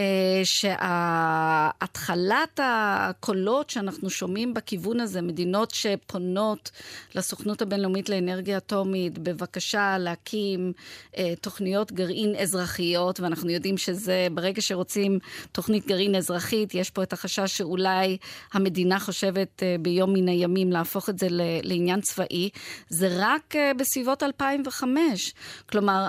אה, 0.00 0.40
שהתחלת 0.44 2.60
הקולות 2.62 3.70
שאנחנו 3.70 4.10
שומעים 4.10 4.54
בכיוון 4.54 5.00
הזה, 5.00 5.22
מדינות 5.22 5.70
שפונות 5.70 6.70
לסוכנות 7.14 7.62
הבינלאומית 7.62 8.08
לאנרגיה 8.08 8.56
אטומית, 8.56 9.18
בבקשה 9.18 9.98
להקים 9.98 10.72
אה, 11.16 11.34
תוכניות 11.40 11.92
גרעין 11.92 12.36
אזרחיות, 12.36 13.20
ואנחנו 13.20 13.50
יודעים 13.50 13.78
שזה, 13.78 14.26
ברגע 14.34 14.62
שרוצים 14.62 15.18
תוכנית 15.52 15.86
גרעין 15.86 16.14
אזרחית, 16.14 16.74
יש 16.74 16.90
פה 16.90 17.02
את 17.02 17.12
החשש 17.12 17.56
שאולי 17.56 18.16
המדינה 18.52 19.00
חושבת 19.00 19.62
אה, 19.62 19.76
ביום 19.80 20.12
מן 20.12 20.28
הימים 20.28 20.72
להפוך 20.72 21.08
את 21.08 21.18
זה 21.18 21.26
לעניין 21.62 22.00
צבאי, 22.00 22.50
זה 22.88 23.08
רק 23.16 23.54
בסביבות 23.78 24.22
2005. 24.22 25.34
כלומר, 25.70 26.06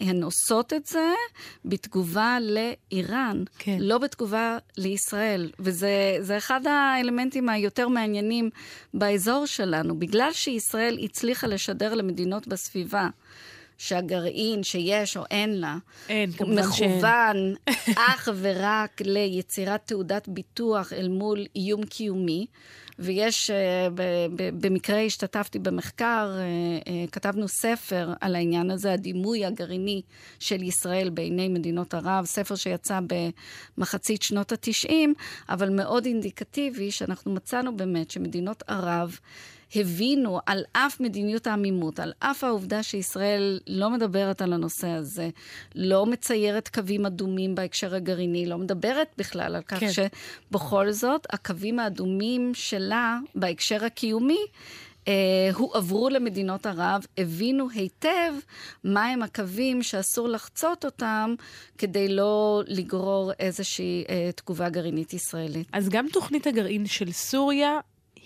הן 0.00 0.22
עושות 0.22 0.72
את 0.72 0.86
זה 0.86 1.08
בתגובה 1.64 2.38
ל... 2.40 2.69
לאיראן, 2.92 3.42
כן. 3.58 3.76
לא 3.80 3.98
בתגובה 3.98 4.58
לישראל. 4.76 5.50
וזה 5.58 6.36
אחד 6.38 6.66
האלמנטים 6.66 7.48
היותר 7.48 7.88
מעניינים 7.88 8.50
באזור 8.94 9.46
שלנו. 9.46 9.98
בגלל 9.98 10.32
שישראל 10.32 10.98
הצליחה 11.02 11.46
לשדר 11.46 11.94
למדינות 11.94 12.48
בסביבה, 12.48 13.08
שהגרעין 13.80 14.62
שיש 14.62 15.16
או 15.16 15.22
אין 15.30 15.60
לה, 15.60 15.76
אין, 16.08 16.30
הוא 16.38 16.48
מכוון 16.48 17.54
אך 18.08 18.28
ורק 18.40 19.00
ליצירת 19.00 19.80
תעודת 19.84 20.28
ביטוח 20.28 20.92
אל 20.92 21.08
מול 21.08 21.46
איום 21.56 21.84
קיומי. 21.84 22.46
ויש, 22.98 23.50
אה, 23.50 23.88
במקרה 24.60 25.00
השתתפתי 25.00 25.58
במחקר, 25.58 26.30
אה, 26.38 26.42
אה, 26.92 27.04
כתבנו 27.12 27.48
ספר 27.48 28.12
על 28.20 28.34
העניין 28.36 28.70
הזה, 28.70 28.92
הדימוי 28.92 29.44
הגרעיני 29.44 30.02
של 30.38 30.62
ישראל 30.62 31.10
בעיני 31.10 31.48
מדינות 31.48 31.94
ערב, 31.94 32.24
ספר 32.24 32.54
שיצא 32.54 33.00
במחצית 33.76 34.22
שנות 34.22 34.52
התשעים, 34.52 35.14
אבל 35.48 35.70
מאוד 35.70 36.06
אינדיקטיבי, 36.06 36.90
שאנחנו 36.90 37.34
מצאנו 37.34 37.76
באמת 37.76 38.10
שמדינות 38.10 38.62
ערב 38.66 39.18
הבינו 39.74 40.40
על 40.46 40.64
אף 40.72 41.00
מדיניות 41.00 41.46
העמימות, 41.46 42.00
על 42.00 42.12
אף 42.18 42.44
העובדה 42.44 42.82
שישראל 42.82 43.60
לא 43.66 43.90
מדברת 43.90 44.42
על 44.42 44.52
הנושא 44.52 44.88
הזה, 44.88 45.28
לא 45.74 46.06
מציירת 46.06 46.68
קווים 46.68 47.06
אדומים 47.06 47.54
בהקשר 47.54 47.94
הגרעיני, 47.94 48.46
לא 48.46 48.58
מדברת 48.58 49.08
בכלל 49.18 49.56
על 49.56 49.62
כך 49.62 49.80
כן. 49.80 49.88
שבכל 49.92 50.92
זאת 50.92 51.26
הקווים 51.30 51.78
האדומים 51.78 52.50
שלה 52.54 53.18
בהקשר 53.34 53.84
הקיומי 53.84 54.46
אה, 55.08 55.50
הועברו 55.54 56.08
למדינות 56.08 56.66
ערב, 56.66 57.06
הבינו 57.18 57.70
היטב 57.70 58.32
מהם 58.84 59.22
הקווים 59.22 59.82
שאסור 59.82 60.28
לחצות 60.28 60.84
אותם 60.84 61.34
כדי 61.78 62.08
לא 62.08 62.62
לגרור 62.66 63.32
איזושהי 63.38 64.04
אה, 64.08 64.30
תגובה 64.36 64.68
גרעינית 64.68 65.14
ישראלית. 65.14 65.68
אז 65.72 65.88
גם 65.88 66.06
תוכנית 66.12 66.46
הגרעין 66.46 66.86
של 66.86 67.12
סוריה 67.12 67.78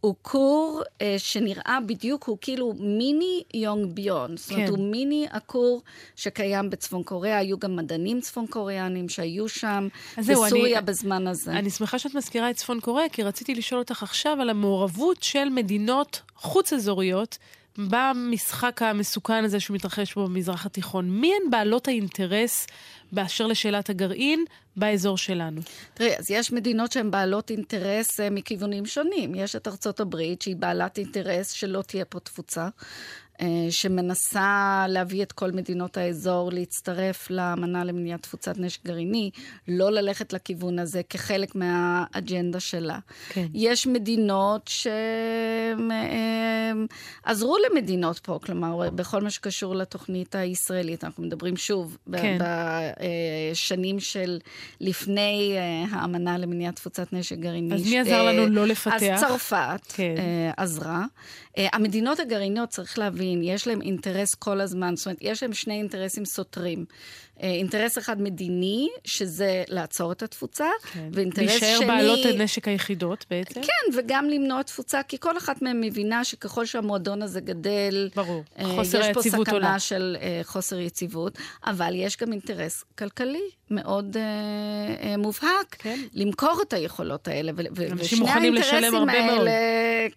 הוא 0.02 0.16
כור 0.22 0.82
אה, 1.02 1.16
שנראה 1.18 1.78
בדיוק, 1.86 2.24
הוא 2.24 2.38
כאילו 2.42 2.74
מיני 2.80 3.44
יונג 3.54 3.94
ביון. 3.94 4.38
זאת 4.38 4.52
אומרת, 4.52 4.66
כן. 4.66 4.76
הוא 4.76 4.92
מיני 4.92 5.28
הכור 5.32 5.82
שקיים 6.16 6.70
בצפון 6.70 7.04
קוריאה. 7.04 7.38
היו 7.38 7.60
גם 7.60 7.76
מדענים 7.76 8.22
צפון 8.22 8.48
קוריאנים 8.48 9.10
שהיו 9.10 9.50
שם, 9.50 9.88
בסוריה 10.18 10.78
אני, 10.78 10.86
בזמן 10.86 11.28
הזה. 11.28 11.52
אני 11.52 11.70
שמחה 11.70 12.00
שאת 12.00 12.16
מזכירה 12.16 12.50
את 12.50 12.56
צפון 12.56 12.80
קוריאה, 12.80 13.10
כי 13.10 13.24
רציתי 13.24 13.56
לשאול 13.56 13.80
אותך 13.80 14.04
עכשיו 14.04 14.38
על 14.42 14.50
המעורבות 14.50 15.24
של 15.24 15.50
מדינות 15.50 16.22
חוץ-אזוריות 16.36 17.38
במשחק 17.78 18.82
המסוכן 18.82 19.44
הזה 19.44 19.60
שמתרחש 19.60 20.14
פה 20.14 20.26
במזרח 20.28 20.66
התיכון, 20.66 21.10
מי 21.10 21.34
הן 21.34 21.50
בעלות 21.50 21.88
האינטרס 21.88 22.68
באשר 23.12 23.48
לשאלת 23.48 23.90
הגרעין 23.90 24.46
באזור 24.76 25.18
שלנו? 25.18 25.62
תראי, 25.94 26.18
אז 26.18 26.32
יש 26.32 26.52
מדינות 26.52 26.92
שהן 26.92 27.12
בעלות 27.12 27.50
אינטרס 27.50 28.20
אה, 28.20 28.30
מכיוונים 28.30 28.86
שונים. 28.86 29.36
יש 29.36 29.56
את 29.56 29.68
ארצות 29.68 30.00
הברית, 30.00 30.42
שהיא 30.42 30.56
בעלת 30.56 30.98
אינטרס 30.98 31.52
שלא 31.52 31.82
תהיה 31.82 32.06
פה 32.06 32.20
תפוצה. 32.20 32.68
אה, 33.42 33.68
שמנסה 33.70 34.86
להביא 34.90 35.24
את 35.24 35.32
כל 35.32 35.52
מדינות 35.52 35.98
האזור 35.98 36.52
להצטרף 36.52 37.30
לאמנה 37.30 37.84
למניעת 37.84 38.22
תפוצת 38.22 38.58
נשק 38.58 38.86
גרעיני, 38.86 39.30
לא 39.68 39.92
ללכת 39.92 40.34
לכיוון 40.34 40.80
הזה 40.80 41.02
כחלק 41.10 41.56
מהאג'נדה 41.56 42.60
שלה. 42.60 43.00
כן. 43.30 43.46
יש 43.54 43.88
מדינות 43.88 44.70
שעזרו 47.26 47.58
למדינות 47.70 48.20
פה, 48.20 48.40
כלומר, 48.46 48.90
בכל 48.90 49.22
מה 49.22 49.30
שקשור 49.30 49.76
לתוכנית 49.76 50.36
הישראלית, 50.36 51.04
אנחנו 51.04 51.24
מדברים 51.24 51.58
שוב, 51.58 51.98
כן. 52.12 52.38
בשנים 53.52 54.00
של 54.00 54.40
לפני 54.82 55.56
האמנה 55.92 56.38
למניעת 56.38 56.76
תפוצת 56.76 57.14
נשק 57.14 57.38
גרעיני. 57.38 57.76
אז 57.76 57.90
מי 57.90 58.00
עזר 58.00 58.24
לנו 58.24 58.46
לא 58.46 58.68
לפתח? 58.68 58.94
אז 58.94 59.20
צרפת 59.20 59.82
כן. 59.88 60.16
עזרה. 60.58 61.06
המדינות 61.74 62.20
הגרעיניות, 62.20 62.70
צריך 62.70 63.00
להבין, 63.00 63.44
יש 63.44 63.68
להם 63.68 63.82
אינטרס 63.82 64.36
כל 64.36 64.62
הזמן, 64.62 64.96
זאת 64.96 65.06
אומרת, 65.06 65.18
יש 65.22 65.44
להם 65.44 65.54
שני 65.54 65.74
אינטרסים 65.74 66.26
סותרים. 66.26 66.86
אה, 67.44 67.50
אינטרס 67.52 67.98
אחד 67.98 68.22
מדיני, 68.22 68.90
שזה 69.04 69.64
לעצור 69.68 70.12
את 70.12 70.24
התפוצה, 70.24 70.66
כן. 70.94 71.10
ואינטרס 71.14 71.52
שני... 71.52 71.70
להישאר 71.70 71.88
בעלות 71.88 72.20
הנשק 72.26 72.68
היחידות 72.68 73.26
בעצם. 73.30 73.62
כן, 73.62 73.98
וגם 73.98 74.30
למנוע 74.30 74.64
תפוצה, 74.64 75.04
כי 75.04 75.18
כל 75.20 75.38
אחת 75.38 75.62
מהן 75.62 75.82
מבינה 75.84 76.24
שככל 76.24 76.66
שהמועדון 76.66 77.22
הזה 77.22 77.42
גדל... 77.42 78.10
ברור, 78.16 78.44
אה, 78.60 78.66
חוסר 78.76 79.04
היציבות 79.04 79.04
עולה. 79.04 79.20
יש 79.20 79.44
פה 79.44 79.44
סכנה 79.44 79.54
עולה. 79.54 79.80
של 79.80 80.18
אה, 80.22 80.42
חוסר 80.44 80.80
יציבות, 80.80 81.38
אבל 81.66 81.96
יש 81.96 82.18
גם 82.18 82.32
אינטרס 82.32 82.84
כלכלי 82.98 83.50
מאוד 83.72 84.18
אה, 84.18 84.24
אה, 85.10 85.18
מובהק, 85.18 85.76
כן. 85.80 86.00
למכור 86.14 86.60
את 86.68 86.74
היכולות 86.74 87.28
האלה. 87.28 87.52
מאוד. 87.52 87.68
ושני 87.98 88.30
האינטרסים 88.30 89.10
האלה 89.10 89.52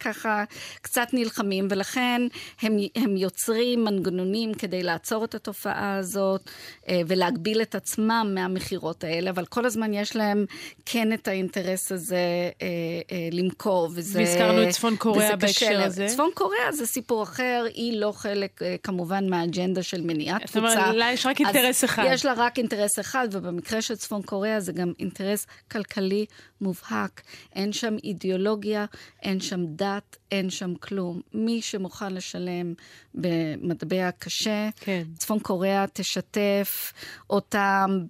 ככה 0.01 0.45
קצת 0.83 1.09
נלחמים, 1.13 1.30
ולכן 1.71 2.23
הם, 2.63 2.77
הם 2.95 3.17
יוצרים 3.17 3.85
מנגנונים 3.85 4.55
כדי 4.55 4.83
לעצור 4.83 5.25
את 5.25 5.35
התופעה 5.35 5.97
הזאת. 5.97 6.51
אה, 6.89 7.01
ולהגביל 7.07 7.63
את 7.63 7.75
עצמם 7.75 8.31
מהמכירות 8.35 9.05
האלה, 9.05 9.31
אבל 9.31 9.47
כל 9.47 9.67
הזמן 9.67 9.95
יש 9.95 10.17
להם 10.17 10.45
כן 10.87 11.13
את 11.13 11.29
האינטרס 11.29 11.93
הזה 11.93 12.17
אה, 12.63 12.67
אה, 13.13 13.29
למכור, 13.33 13.91
וזה... 13.95 14.19
והזכרנו 14.19 14.63
את 14.63 14.69
צפון 14.69 14.97
קוריאה 14.97 15.37
בהקשר 15.37 15.83
הזה. 15.83 16.07
צפון 16.07 16.31
קוריאה 16.35 16.73
זה 16.73 16.87
סיפור 16.87 17.23
אחר, 17.23 17.65
היא 17.75 18.01
לא 18.01 18.13
חלק 18.13 18.61
כמובן 18.83 19.29
מהאג'נדה 19.29 19.83
של 19.83 20.01
מניעת 20.01 20.43
תפוצה. 20.43 20.61
זאת 20.69 20.77
אומרת, 20.77 20.95
לה 20.95 21.13
יש 21.13 21.27
רק 21.27 21.41
אינטרס 21.41 21.85
אחד. 21.85 22.05
יש 22.11 22.25
לה 22.25 22.33
רק 22.37 22.59
אינטרס 22.59 22.99
אחד, 23.01 23.29
ובמקרה 23.33 23.83
של 23.83 23.97
צפון 23.97 24.23
קוריאה 24.23 24.61
זה 24.61 24.73
גם 24.73 24.93
אינטרס 24.99 25.47
כלכלי 25.71 26.27
מובהק. 26.61 27.23
אין 27.55 27.73
שם 27.73 27.97
אידיאולוגיה, 28.05 28.85
אין 29.23 29.41
שם 29.41 29.61
דת, 29.67 30.17
אין 30.33 30.51
שם 30.51 30.75
כלום. 30.75 31.21
מי 31.35 31.63
שמוכן 31.63 32.15
לשלם 32.15 32.75
במטבע 33.15 34.11
קשה, 34.11 34.69
כן. 34.81 35.03
צפון 35.19 35.39
קוריאה 35.39 35.85
תשתף 35.93 36.93
אותם 37.31 38.01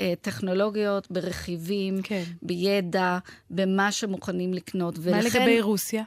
בטכנולוגיות, 0.00 1.10
ברכיבים, 1.10 2.02
כן. 2.02 2.22
בידע, 2.42 3.18
במה 3.50 3.92
שמוכנים 3.92 4.54
לקנות. 4.54 4.98
מה 4.98 5.04
ולכן... 5.04 5.40
לגבי 5.40 5.60
רוסיה? 5.60 6.02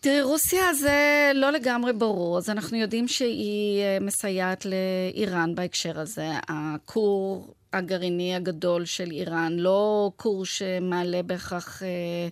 תראי, 0.00 0.22
רוסיה 0.22 0.74
זה 0.74 1.30
לא 1.34 1.50
לגמרי 1.50 1.92
ברור, 1.92 2.38
אז 2.38 2.50
אנחנו 2.50 2.76
יודעים 2.76 3.08
שהיא 3.08 3.82
אה, 3.82 3.98
מסייעת 4.00 4.66
לאיראן 4.66 5.54
בהקשר 5.54 6.00
הזה. 6.00 6.30
הכור 6.48 7.54
הגרעיני 7.72 8.34
הגדול 8.34 8.84
של 8.84 9.10
איראן, 9.10 9.52
לא 9.52 10.10
כור 10.16 10.44
שמעלה 10.44 11.22
בהכרח 11.22 11.82
אה, 11.82 11.88
אה, 11.88 12.28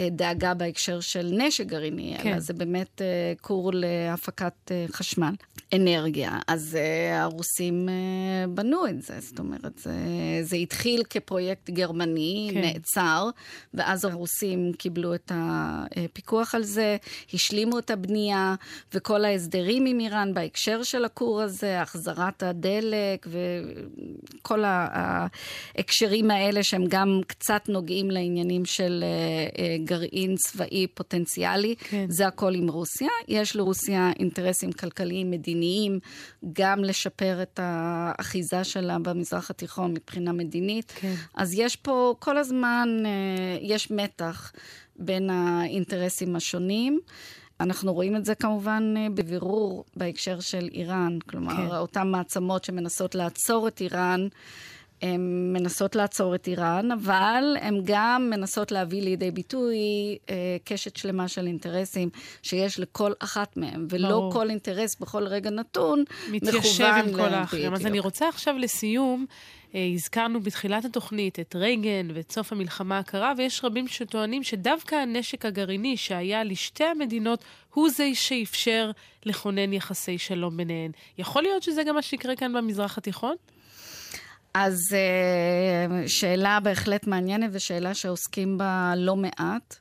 דאגה 0.00 0.54
בהקשר 0.54 1.00
של 1.00 1.30
נשק 1.32 1.66
גרעיני, 1.66 2.16
כן. 2.22 2.28
אלא 2.28 2.40
זה 2.40 2.52
באמת 2.52 3.02
אה, 3.02 3.32
כור 3.40 3.70
להפקת 3.74 4.52
אה, 4.70 4.84
חשמל, 4.92 5.34
אנרגיה. 5.74 6.38
אז 6.48 6.78
אה, 6.80 7.22
הרוסים 7.22 7.88
אה, 7.88 8.46
בנו 8.48 8.86
את 8.86 9.02
זה, 9.02 9.20
זאת 9.20 9.38
אומרת, 9.38 9.78
זה, 9.78 9.92
זה 10.42 10.56
התחיל 10.56 11.02
כפרויקט 11.10 11.70
גרמני, 11.70 12.50
כן. 12.54 12.60
נעצר, 12.60 13.28
ואז 13.74 14.04
הרוסים 14.04 14.72
קיבלו 14.78 15.14
את 15.14 15.32
הפיקוח 15.34 16.54
על 16.54 16.62
זה, 16.62 16.96
השלימו 17.34 17.78
את 17.78 17.90
הבנייה, 17.90 18.54
וכל 18.94 19.24
ההסדרים 19.24 19.86
עם 19.86 20.00
איראן 20.00 20.34
בהקשר 20.34 20.82
של 20.82 21.04
הכור 21.04 21.40
הזה, 21.40 21.82
החזרת 21.82 22.42
הדלק 22.42 23.26
וכל. 23.26 24.62
ההקשרים 24.66 26.30
האלה 26.30 26.62
שהם 26.62 26.84
גם 26.88 27.20
קצת 27.26 27.68
נוגעים 27.68 28.10
לעניינים 28.10 28.64
של 28.64 29.04
אה, 29.04 29.64
אה, 29.64 29.76
גרעין 29.84 30.36
צבאי 30.36 30.86
פוטנציאלי, 30.86 31.74
כן. 31.78 32.06
זה 32.08 32.26
הכל 32.26 32.54
עם 32.54 32.68
רוסיה. 32.68 33.08
יש 33.28 33.56
לרוסיה 33.56 34.10
אינטרסים 34.18 34.72
כלכליים, 34.72 35.30
מדיניים, 35.30 35.98
גם 36.52 36.84
לשפר 36.84 37.42
את 37.42 37.60
האחיזה 37.62 38.64
שלה 38.64 38.98
במזרח 38.98 39.50
התיכון 39.50 39.90
מבחינה 39.90 40.32
מדינית. 40.32 40.92
כן. 40.96 41.14
אז 41.34 41.54
יש 41.54 41.76
פה 41.76 42.14
כל 42.18 42.38
הזמן, 42.38 42.88
אה, 43.06 43.10
יש 43.60 43.90
מתח 43.90 44.52
בין 44.96 45.30
האינטרסים 45.30 46.36
השונים. 46.36 47.00
אנחנו 47.60 47.94
רואים 47.94 48.16
את 48.16 48.24
זה 48.24 48.34
כמובן 48.34 48.94
בבירור 49.14 49.84
בהקשר 49.96 50.40
של 50.40 50.68
איראן, 50.72 51.18
כלומר, 51.26 51.56
כן. 51.56 51.76
אותן 51.76 52.08
מעצמות 52.08 52.64
שמנסות 52.64 53.14
לעצור 53.14 53.68
את 53.68 53.80
איראן. 53.80 54.28
הן 55.02 55.52
מנסות 55.52 55.96
לעצור 55.96 56.34
את 56.34 56.46
איראן, 56.46 56.92
אבל 56.92 57.56
הן 57.60 57.80
גם 57.84 58.28
מנסות 58.30 58.72
להביא 58.72 59.02
לידי 59.02 59.30
ביטוי 59.30 59.76
אה, 60.30 60.56
קשת 60.64 60.96
שלמה 60.96 61.28
של 61.28 61.46
אינטרסים 61.46 62.10
שיש 62.42 62.80
לכל 62.80 63.12
אחת 63.18 63.56
מהן, 63.56 63.86
ולא 63.90 64.08
ברור. 64.08 64.32
כל 64.32 64.50
אינטרס 64.50 64.96
בכל 65.00 65.26
רגע 65.26 65.50
נתון 65.50 66.04
מתיישב 66.30 66.84
עם 66.84 67.12
כל 67.14 67.34
האחרים. 67.34 67.74
אז 67.74 67.86
אני 67.86 67.98
רוצה 67.98 68.28
עכשיו 68.28 68.58
לסיום, 68.58 69.26
אה, 69.74 69.88
הזכרנו 69.94 70.40
בתחילת 70.40 70.84
התוכנית 70.84 71.40
את 71.40 71.56
רייגן 71.56 72.08
ואת 72.14 72.32
סוף 72.32 72.52
המלחמה 72.52 72.98
הקרה, 72.98 73.32
ויש 73.36 73.64
רבים 73.64 73.88
שטוענים 73.88 74.42
שדווקא 74.42 74.94
הנשק 74.94 75.46
הגרעיני 75.46 75.96
שהיה 75.96 76.44
לשתי 76.44 76.84
המדינות, 76.84 77.44
הוא 77.74 77.90
זה 77.90 78.10
שאפשר 78.14 78.90
לכונן 79.26 79.72
יחסי 79.72 80.18
שלום 80.18 80.56
ביניהן. 80.56 80.90
יכול 81.18 81.42
להיות 81.42 81.62
שזה 81.62 81.82
גם 81.82 81.94
מה 81.94 82.02
שיקרה 82.02 82.36
כאן 82.36 82.52
במזרח 82.52 82.98
התיכון? 82.98 83.36
אז 84.54 84.78
אה, 84.92 86.08
שאלה 86.08 86.60
בהחלט 86.60 87.06
מעניינת 87.06 87.50
ושאלה 87.52 87.94
שעוסקים 87.94 88.58
בה 88.58 88.92
לא 88.96 89.16
מעט. 89.16 89.76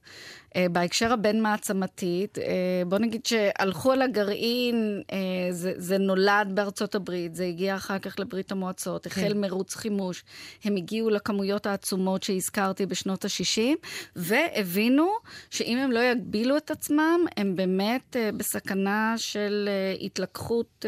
אה, 0.56 0.66
בהקשר 0.72 1.14
הבין-מעצמתית, 1.14 2.38
אה, 2.38 2.44
בוא 2.88 2.98
נגיד 2.98 3.26
שהלכו 3.26 3.92
על 3.92 4.02
הגרעין, 4.02 5.02
אה, 5.12 5.18
זה, 5.52 5.74
זה 5.78 5.98
נולד 5.98 6.52
בארצות 6.54 6.96
הברית, 6.96 7.36
זה 7.36 7.46
הגיע 7.46 7.76
אחר 7.76 8.00
כך 8.00 8.20
לברית 8.20 8.52
המועצות, 8.52 9.06
החל 9.06 9.30
כן. 9.34 9.42
מרוץ 9.42 9.76
חימוש, 9.76 10.24
הם 10.64 10.76
הגיעו 10.76 11.10
לכמויות 11.10 11.66
העצומות 11.66 12.24
שהזכרתי 12.24 12.86
בשנות 12.86 13.26
ה-60, 13.26 13.88
והבינו 14.16 15.10
שאם 15.50 15.78
הם 15.78 15.92
לא 15.92 16.00
יגבילו 16.00 16.58
את 16.58 16.72
עצמם, 16.72 17.26
הם 17.38 17.56
באמת 17.56 18.16
בסכנה 18.38 19.14
של 19.18 19.70
התלקחות, 20.02 20.86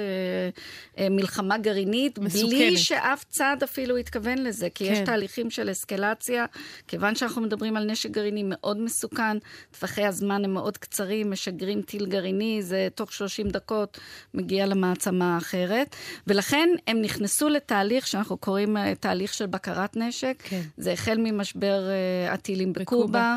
מלחמה 1.00 1.58
גרעינית, 1.58 2.20
מסוכנת. 2.20 2.50
בלי 2.50 2.78
שאף 2.78 3.24
צד 3.30 3.58
אפילו 3.64 3.98
התכוון 3.98 4.38
לזה, 4.38 4.70
כי 4.70 4.86
כן. 4.86 4.94
יש 4.94 5.00
תהליכים 5.00 5.50
של 5.50 5.72
אסקלציה, 5.72 6.46
כיוון 6.88 7.16
שאנחנו 7.16 7.42
מדברים 7.42 7.78
על 7.78 7.86
נשק 7.92 8.10
גרעיני 8.10 8.44
מאוד 8.46 8.78
מסוכן. 8.78 9.38
טווחי 9.72 10.06
הזמן 10.06 10.46
הם 10.46 10.54
מאוד 10.54 10.78
קצרים, 10.78 11.32
משגרים 11.32 11.82
טיל 11.82 12.06
גרעיני, 12.06 12.64
זה 12.64 12.88
תוך 12.96 13.14
30 13.14 13.50
דקות 13.50 14.00
מגיע 14.34 14.66
למעצמה 14.66 15.36
האחרת. 15.36 15.96
ולכן 16.28 16.70
הם 16.88 17.02
נכנסו 17.02 17.50
לתהליך 17.50 18.08
שאנחנו 18.08 18.38
קוראים 18.38 18.78
אה, 18.78 18.96
תהליך 18.96 19.34
של 19.34 19.46
בקרת 19.46 19.98
נשק. 19.98 20.44
כן. 20.44 20.62
זה 20.78 20.92
החל 20.92 21.18
ממשבר 21.18 21.84
uh, 22.30 22.34
הטילים 22.34 22.74
בקובה. 22.74 23.06
בקובה. 23.06 23.36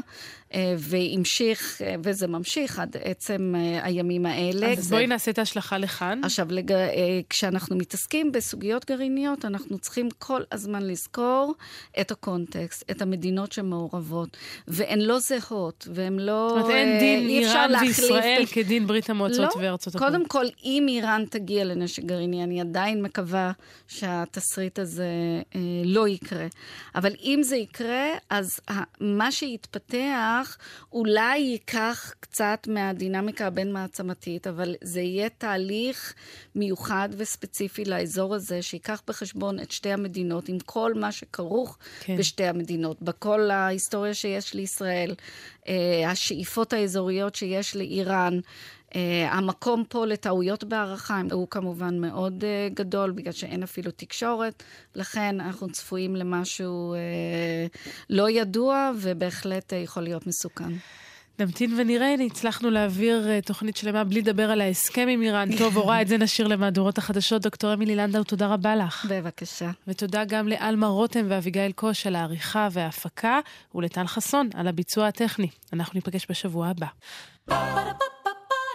אה, 0.57 0.75
והמשיך, 0.79 1.83
אה, 1.83 1.95
וזה 2.03 2.27
ממשיך 2.27 2.79
עד 2.79 2.97
עצם 3.05 3.55
אה, 3.57 3.85
הימים 3.85 4.27
האלה. 4.27 4.73
אז 4.73 4.91
בואי 4.91 5.07
נעשה 5.07 5.31
את 5.31 5.39
ההשלכה 5.39 5.79
לכאן. 5.79 6.21
עכשיו, 6.25 6.47
לג... 6.51 6.73
כשאנחנו 7.31 7.77
מתעסקים 7.77 8.33
בסוגיות 8.33 8.85
גרעיניות, 8.85 9.45
אנחנו 9.45 9.79
צריכים 9.79 10.09
כל 10.19 10.43
הזמן 10.53 10.83
לזכור 10.83 11.55
את 12.01 12.11
הקונטקסט, 12.11 12.91
את 12.91 13.03
המדינות 13.03 13.53
שמעורבות, 13.53 14.37
והן 14.69 15.01
לא 15.01 15.19
זהות, 15.19 15.89
והן 15.95 16.19
לא... 16.19 16.49
זאת 16.49 16.63
אומרת, 16.63 16.77
אין 16.77 16.99
דין 16.99 17.29
איראן 17.29 17.71
וישראל 17.81 18.43
את... 18.43 18.49
כדין 18.49 18.87
ברית 18.87 19.11
המועצות 19.11 19.57
לא, 19.57 19.63
וארצות 19.63 19.95
הברית. 19.95 20.13
קודם 20.13 20.27
כל, 20.27 20.45
אם 20.65 20.87
איראן 20.89 21.25
תגיע 21.31 21.65
לנשק 21.65 22.05
גרעיני, 22.05 22.45
אני 22.45 22.61
עדיין 22.61 23.03
מקווה 23.03 23.53
שהתסריט 23.89 24.79
הזה 24.79 25.07
אה, 25.55 25.61
לא 25.85 26.09
יקרה. 26.09 26.47
אבל 26.95 27.13
אם 27.23 27.41
זה 27.43 27.57
יקרה, 27.57 28.07
אז 28.31 28.61
מה 29.01 29.33
שיתפתח... 29.33 30.46
כך, 30.47 30.59
אולי 30.93 31.39
ייקח 31.39 32.15
קצת 32.21 32.69
מהדינמיקה 32.69 33.47
הבין-מעצמתית, 33.47 34.47
אבל 34.47 34.75
זה 34.81 35.01
יהיה 35.01 35.29
תהליך 35.29 36.15
מיוחד 36.55 37.09
וספציפי 37.17 37.85
לאזור 37.85 38.35
הזה, 38.35 38.63
שייקח 38.63 39.03
בחשבון 39.07 39.61
את 39.61 39.71
שתי 39.71 39.93
המדינות, 39.93 40.49
עם 40.49 40.59
כל 40.59 40.95
מה 40.95 41.13
שכרוך 41.13 41.79
כן. 42.01 42.17
בשתי 42.17 42.45
המדינות, 42.45 43.03
בכל 43.03 43.51
ההיסטוריה 43.51 44.15
שיש 44.15 44.55
לישראל, 44.55 45.15
אה, 45.69 46.11
השאיפות 46.11 46.73
האזוריות 46.73 47.35
שיש 47.35 47.77
לאיראן. 47.77 48.41
Uh, 48.87 48.97
המקום 49.31 49.85
פה 49.89 50.07
לטעויות 50.07 50.65
בהערכה 50.65 51.21
הוא 51.33 51.49
כמובן 51.51 52.01
מאוד 52.01 52.45
uh, 52.45 52.75
גדול, 52.75 53.11
בגלל 53.11 53.33
שאין 53.33 53.63
אפילו 53.63 53.91
תקשורת, 53.91 54.63
לכן 54.95 55.41
אנחנו 55.41 55.69
צפויים 55.69 56.17
למשהו 56.17 56.95
uh, 56.95 57.79
לא 58.11 58.31
ידוע 58.31 58.91
ובהחלט 59.01 59.73
uh, 59.73 59.77
יכול 59.77 60.03
להיות 60.03 60.27
מסוכן. 60.27 60.73
נמתין 61.39 61.75
ונראה, 61.81 62.13
הנה 62.13 62.25
הצלחנו 62.25 62.71
להעביר 62.71 63.27
uh, 63.27 63.47
תוכנית 63.47 63.77
שלמה 63.77 64.05
בלי 64.05 64.21
לדבר 64.21 64.51
על 64.51 64.61
ההסכם 64.61 65.09
עם 65.11 65.23
איראן. 65.23 65.57
טוב, 65.59 65.77
הורה, 65.77 66.03
את 66.03 66.09
זה 66.09 66.19
נשאיר 66.19 66.49
למהדורות 66.49 66.99
החדשות. 66.99 67.43
דוקטור 67.43 67.75
אמילי 67.75 67.97
לנדאו, 67.97 68.25
תודה 68.25 68.47
רבה 68.47 68.77
לך. 68.77 69.07
בבקשה. 69.11 69.71
ותודה 69.89 70.25
גם 70.25 70.49
לאלמה 70.49 70.87
רותם 70.87 71.27
ואביגיל 71.29 71.73
קוש 71.73 72.07
על 72.07 72.17
העריכה 72.17 72.69
וההפקה, 72.73 73.41
ולטל 73.75 74.07
חסון 74.07 74.49
על 74.55 74.69
הביצוע 74.69 75.07
הטכני. 75.07 75.49
אנחנו 75.73 75.93
ניפגש 75.95 76.27
בשבוע 76.31 76.69
הבא. 76.69 76.87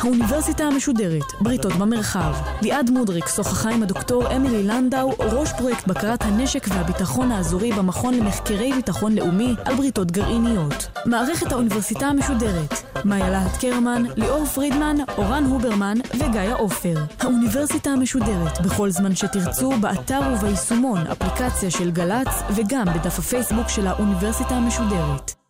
האוניברסיטה 0.00 0.64
המשודרת, 0.64 1.24
בריתות 1.40 1.72
במרחב. 1.72 2.34
ליעד 2.62 2.90
מודריק 2.90 3.28
שוחחה 3.28 3.70
עם 3.70 3.82
הדוקטור 3.82 4.36
אמילי 4.36 4.62
לנדאו, 4.62 5.10
ראש 5.18 5.52
פרויקט 5.52 5.86
בקרת 5.86 6.22
הנשק 6.22 6.66
והביטחון 6.68 7.32
האזורי 7.32 7.72
במכון 7.72 8.14
למחקרי 8.14 8.72
ביטחון 8.72 9.14
לאומי 9.14 9.54
על 9.64 9.74
בריתות 9.74 10.10
גרעיניות. 10.10 10.86
מערכת 11.06 11.52
האוניברסיטה 11.52 12.06
המשודרת, 12.06 12.74
מאיה 13.04 13.30
להט 13.30 13.56
קרמן, 13.60 14.02
ליאור 14.16 14.46
פרידמן, 14.46 14.96
אורן 15.18 15.44
הוברמן 15.44 15.98
וגיא 16.14 16.54
עופר. 16.58 16.94
האוניברסיטה 17.20 17.90
המשודרת, 17.90 18.60
בכל 18.60 18.90
זמן 18.90 19.16
שתרצו, 19.16 19.72
באתר 19.80 20.20
וביישומון, 20.32 21.06
אפליקציה 21.06 21.70
של 21.70 21.90
גל"צ, 21.90 22.28
וגם 22.54 22.84
בדף 22.84 23.18
הפייסבוק 23.18 23.68
של 23.68 23.86
האוניברסיטה 23.86 24.54
המשודרת. 24.54 25.45